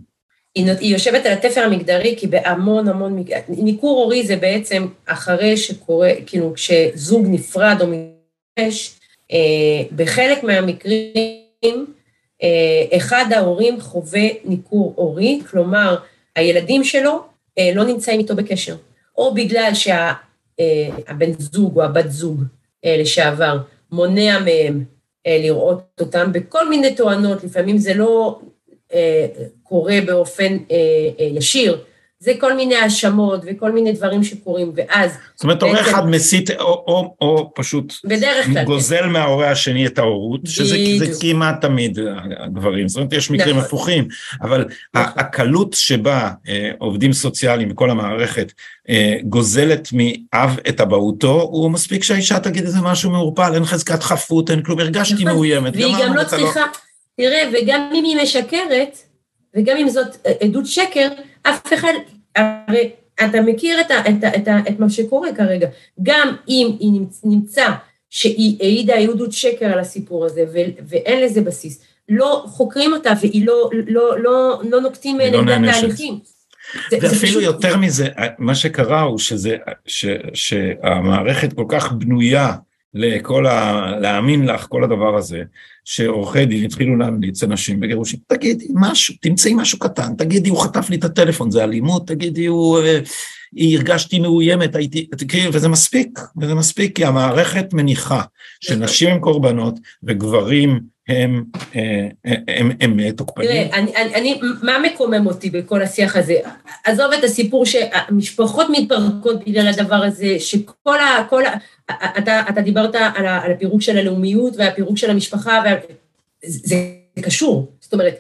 [0.55, 6.53] היא יושבת על התפר המגדרי כי בהמון המון, ניכור הורי זה בעצם אחרי שקורה, כאילו
[6.55, 8.99] כשזוג נפרד או מתגרש,
[9.33, 11.87] אה, בחלק מהמקרים
[12.43, 15.97] אה, אחד ההורים חווה ניכור הורי, כלומר
[16.37, 17.23] הילדים שלו
[17.59, 18.77] אה, לא נמצאים איתו בקשר,
[19.19, 22.43] או בגלל שהבן שה, זוג או הבת זוג
[22.87, 23.59] לשעבר
[23.93, 24.85] מונע מהם
[25.27, 28.41] לראות אותם בכל מיני תואנות, לפעמים זה לא
[29.63, 30.57] קורה באופן
[31.19, 31.79] ישיר,
[32.27, 35.11] זה כל מיני האשמות וכל מיני דברים שקורים, ואז...
[35.35, 37.95] זאת אומרת, הורה אחד מסית או, או, או פשוט...
[38.05, 38.55] בדרך כלל.
[38.55, 38.65] כן.
[38.65, 39.09] גוזל כן.
[39.09, 40.77] מההורה השני את ההורות, שזה
[41.21, 41.99] כמעט תמיד
[42.39, 43.67] הגברים, זאת אומרת, יש מקרים נכון.
[43.67, 44.09] הפוכים,
[44.43, 44.65] אבל
[44.95, 45.13] נכון.
[45.17, 48.53] הקלות שבה אה, עובדים סוציאליים וכל המערכת
[48.89, 54.51] אה, גוזלת מאב את אבהותו, הוא מספיק שהאישה תגיד איזה משהו מעורפל, אין חזקת חפות,
[54.51, 55.27] אין כלום, הרגשתי נכון.
[55.27, 55.73] מאוימת.
[55.77, 56.67] והיא גם לא צריכה, לא...
[57.17, 58.99] תראה, וגם אם היא משקרת,
[59.57, 61.09] וגם אם זאת עדות שקר,
[61.43, 61.93] אף אחד,
[62.37, 62.91] הרי
[63.25, 65.69] אתה מכיר את, ה, את, ה, את, ה, את מה שקורה כרגע.
[66.03, 67.67] גם אם היא נמצא
[68.11, 70.59] שהיא העידה עדות שקר על הסיפור הזה, ו,
[70.89, 76.19] ואין לזה בסיס, לא חוקרים אותה והיא לא, לא, לא, לא נוקטים לא נגדה תהליכים.
[76.93, 78.09] ואפילו יותר מזה,
[78.39, 79.57] מה שקרה הוא שזה,
[79.87, 82.53] ש, שהמערכת כל כך בנויה
[82.95, 83.91] לכל ה...
[84.01, 85.43] להאמין לך, כל הדבר הזה,
[85.85, 90.97] שעורכי דין התחילו להמליץ אנשים בגירושים, תגידי משהו, תמצאי משהו קטן, תגידי הוא חטף לי
[90.97, 92.79] את הטלפון, זה אלימות, תגידי הוא...
[92.79, 93.01] אה,
[93.59, 98.23] הרגשתי מאוימת, הייתי, כאילו, וזה מספיק, וזה מספיק, כי המערכת מניחה
[98.61, 101.45] שנשים הם קורבנות וגברים הם,
[101.77, 103.49] אה, הם, הם, הם תוקפנים.
[103.49, 106.35] תראה, אני, אני, אני, מה מקומם אותי בכל השיח הזה?
[106.85, 111.27] עזוב את הסיפור שהמשפחות מתפרקות בגלל הדבר הזה, שכל ה...
[111.31, 111.55] כל ה
[112.19, 115.73] אתה, אתה דיברת על, על הפירוק של הלאומיות והפירוק של המשפחה, וה,
[116.45, 116.77] זה,
[117.17, 117.73] זה קשור.
[117.81, 118.19] זאת אומרת,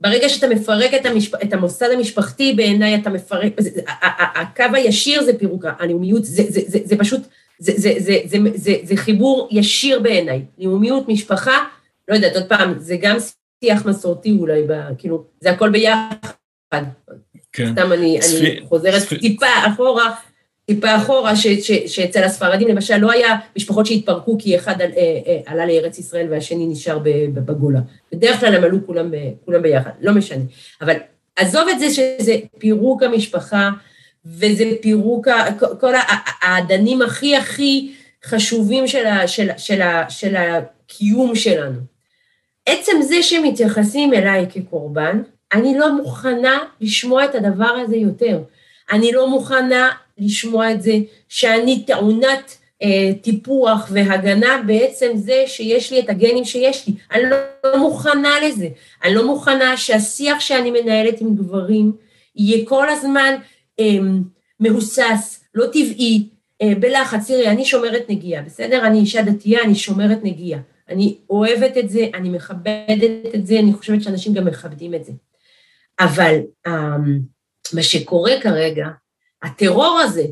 [0.00, 1.34] ברגע שאתה מפרק את, המשפ...
[1.34, 3.80] את המוסד המשפחתי, בעיניי אתה מפרק, זה,
[4.34, 7.20] הקו הישיר זה פירוק הלאומיות, זה, זה, זה, זה פשוט,
[7.58, 10.42] זה, זה, זה, זה, זה, זה, זה חיבור ישיר בעיניי.
[10.58, 11.64] לאומיות, משפחה,
[12.10, 13.16] לא יודעת, עוד פעם, זה גם
[13.64, 16.82] שיח מסורתי אולי, ב, כאילו, זה הכל ביחד.
[17.52, 17.72] כן.
[17.72, 19.18] סתם אני, ספי, אני חוזרת ספי.
[19.18, 20.14] טיפה אחורה,
[20.66, 25.18] טיפה אחורה, ש, ש, שאצל הספרדים למשל לא היה משפחות שהתפרקו כי אחד על, אה,
[25.26, 26.98] אה, עלה לארץ ישראל והשני נשאר
[27.34, 27.80] בגולה.
[28.12, 29.10] בדרך כלל הם עלו כולם,
[29.44, 30.44] כולם ביחד, לא משנה.
[30.80, 30.94] אבל
[31.36, 33.70] עזוב את זה שזה פירוק המשפחה,
[34.24, 35.28] וזה פירוק,
[35.80, 35.94] כל
[36.42, 37.92] האדנים הכי הכי
[38.24, 41.89] חשובים של, ה, של, של, ה, של הקיום שלנו.
[42.66, 48.38] עצם זה שמתייחסים אליי כקורבן, אני לא מוכנה לשמוע את הדבר הזה יותר.
[48.92, 50.92] אני לא מוכנה לשמוע את זה
[51.28, 56.94] שאני טעונת אה, טיפוח והגנה בעצם זה שיש לי את הגנים שיש לי.
[57.12, 58.68] אני לא, לא מוכנה לזה.
[59.04, 61.92] אני לא מוכנה שהשיח שאני מנהלת עם גברים
[62.36, 63.34] יהיה כל הזמן
[63.80, 63.98] אה,
[64.60, 66.28] מהוסס, לא טבעי,
[66.62, 67.26] אה, בלחץ.
[67.26, 68.86] תראי, אני שומרת נגיעה, בסדר?
[68.86, 70.60] אני אישה דתייה, אני שומרת נגיעה.
[70.90, 75.12] אני אוהבת את זה, אני מכבדת את זה, אני חושבת שאנשים גם מכבדים את זה.
[76.00, 76.36] אבל
[76.68, 76.70] um,
[77.74, 78.86] מה שקורה כרגע,
[79.42, 80.24] הטרור הזה,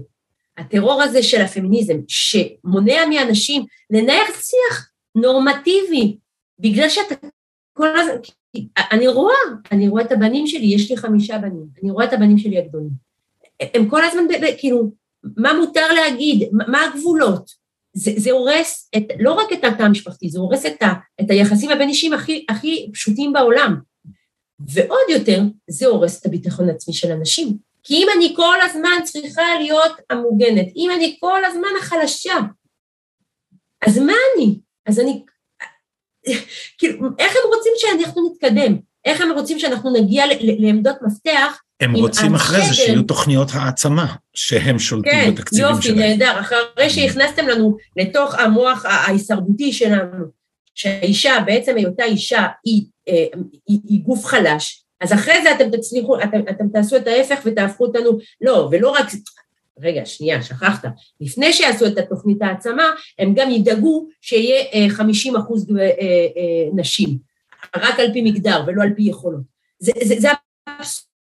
[0.59, 6.18] הטרור הזה של הפמיניזם, שמונע מאנשים לנהל שיח נורמטיבי,
[6.59, 7.14] בגלל שאתה
[7.72, 8.14] כל הזמן,
[8.92, 9.34] אני רואה,
[9.72, 12.90] אני רואה את הבנים שלי, יש לי חמישה בנים, אני רואה את הבנים שלי הגדולים.
[13.61, 14.22] הם כל הזמן,
[14.59, 14.90] כאילו,
[15.36, 17.50] מה מותר להגיד, מה הגבולות?
[17.99, 20.86] זה, זה הורס את, לא רק את התא המשפחתי, זה הורס את, ה,
[21.20, 23.76] את היחסים הבין-אישיים הכי, הכי פשוטים בעולם.
[24.68, 27.57] ועוד יותר, זה הורס את הביטחון העצמי של אנשים.
[27.82, 32.34] כי אם אני כל הזמן צריכה להיות המוגנת, אם אני כל הזמן החלשה,
[33.86, 34.61] אז מה אני?
[34.86, 35.24] אז אני...
[36.78, 38.78] כאילו, איך הם רוצים שאנחנו נתקדם?
[39.05, 44.79] איך הם רוצים שאנחנו נגיע לעמדות מפתח הם רוצים אחרי זה שיהיו תוכניות העצמה, שהם
[44.79, 45.97] שולטים כן, בתקציבים שלהם.
[45.97, 46.41] כן, יופי, נהדר.
[46.41, 50.24] אחרי שהכנסתם לנו לתוך המוח ההישרדותי שלנו,
[50.74, 55.70] שהאישה, בעצם היותה אישה, היא, היא, אה, היא, היא גוף חלש, אז אחרי זה אתם
[55.70, 59.07] תצליחו, אתם, אתם תעשו את ההפך ותהפכו אותנו, לא, ולא רק,
[59.81, 60.89] רגע, שנייה, שכחת,
[61.20, 62.85] לפני שיעשו את התוכנית העצמה,
[63.18, 67.18] הם גם ידאגו שיהיה 50 אה, אחוז אה, נשים,
[67.76, 69.43] רק על פי מגדר ולא על פי יכולות.
[69.79, 70.29] זה, זה, זה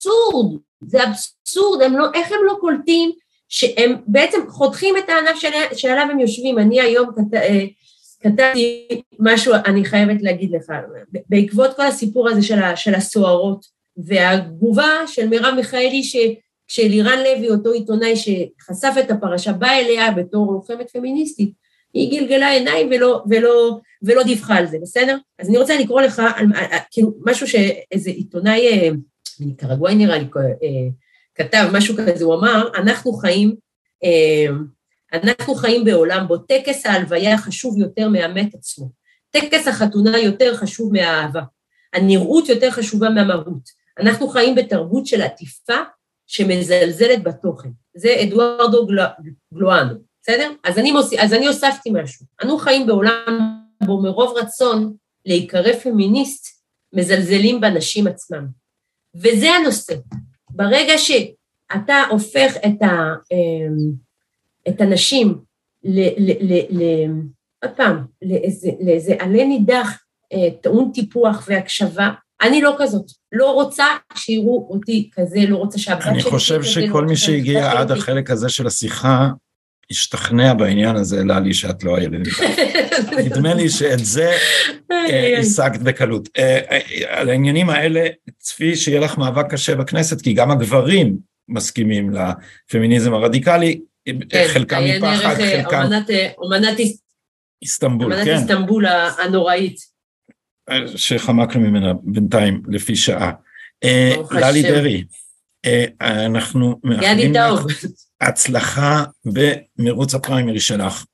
[0.03, 3.11] אבסורד, זה אבסורד, הם לא, איך הם לא קולטים
[3.49, 6.59] שהם בעצם חותכים את הענף של, שעליו הם יושבים.
[6.59, 7.65] אני היום אה,
[8.21, 8.87] כתבתי
[9.19, 10.71] משהו, אני חייבת להגיד לך,
[11.29, 13.65] בעקבות כל הסיפור הזה של, ה, של הסוהרות,
[13.97, 16.15] והתגובה של מרב מיכאלי, ש,
[16.67, 21.51] כשלירן לוי, אותו עיתונאי שחשף את הפרשה, בא אליה בתור לוחמת פמיניסטית,
[21.93, 25.17] היא גלגלה עיניים ולא, ולא, ולא דיווחה על זה, בסדר?
[25.39, 26.45] אז אני רוצה לקרוא לך על,
[26.91, 28.91] כאילו, משהו שאיזה עיתונאי
[29.45, 30.89] מקרגוואי נראה לי, אה,
[31.35, 33.55] כתב משהו כזה, הוא אמר, אנחנו חיים,
[34.03, 34.47] אה,
[35.13, 38.89] אנחנו חיים בעולם בו טקס ההלוויה חשוב יותר מהמת עצמו.
[39.31, 41.41] טקס החתונה יותר חשוב מהאהבה.
[41.93, 43.69] הנראות יותר חשובה מהמהות.
[43.99, 45.77] אנחנו חיים בתרבות של עטיפה
[46.27, 47.69] שמזלזלת בתוכן.
[47.95, 48.87] זה אדוארדו
[49.53, 50.51] גלואנו, בסדר?
[50.63, 51.13] אז אני, מוס...
[51.19, 52.25] אז אני הוספתי משהו.
[52.43, 56.63] אנו חיים בעולם בו מרוב רצון להיקרא פמיניסט,
[56.93, 58.62] מזלזלים בנשים עצמם.
[59.15, 59.93] וזה הנושא.
[60.49, 63.91] ברגע שאתה הופך את, ה, אמ,
[64.67, 65.37] את הנשים
[65.83, 66.01] ל...
[66.01, 67.07] ל, ל, ל
[67.63, 70.03] עוד פעם, לאיזה, לאיזה עלה נידח
[70.33, 72.09] אה, טעון טיפוח והקשבה,
[72.41, 73.05] אני לא כזאת.
[73.31, 73.85] לא רוצה
[74.15, 76.11] שיראו אותי כזה, לא רוצה שהבת שלי...
[76.11, 79.29] אני חושב שכל לא מי שהגיע עד החלק הזה של השיחה,
[79.91, 82.27] השתכנע בעניין הזה, ללי, שאת לא הילד.
[83.25, 84.31] נדמה לי שאת זה
[84.91, 86.29] אה, השגת בקלות.
[86.37, 88.07] אה, על העניינים האלה,
[88.37, 91.17] צפי שיהיה לך מאבק קשה בכנסת, כי גם הגברים
[91.47, 93.79] מסכימים לפמיניזם הרדיקלי,
[94.29, 95.87] כן, חלקם מפחד, חלקם...
[96.37, 96.77] אומנת
[97.61, 98.21] איסטנבול, כן.
[98.21, 99.93] אמנת איסטנבול הנוראית.
[100.95, 103.31] שחמקנו ממנה בינתיים לפי שעה.
[103.83, 105.03] אה, ללי דרעי,
[105.65, 105.85] אה,
[106.25, 107.65] אנחנו מאחלים לך
[108.27, 111.05] הצלחה במרוץ הפריימריז שלך.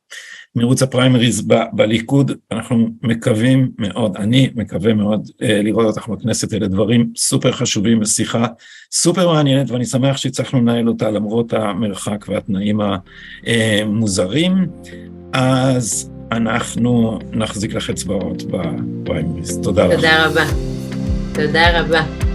[0.55, 6.67] מרוץ הפריימריז ב- בליכוד, אנחנו מקווים מאוד, אני מקווה מאוד אה, לראות אותך בכנסת, אלה
[6.67, 8.47] דברים סופר חשובים ושיחה
[8.91, 12.79] סופר מעניינת ואני שמח שהצלחנו לנהל אותה למרות המרחק והתנאים
[13.45, 14.67] המוזרים.
[15.33, 19.59] אז אנחנו נחזיק לך אצבעות בפריימריז.
[19.63, 19.95] תודה לך.
[19.95, 20.43] תודה רבה.
[21.33, 22.28] תודה רבה.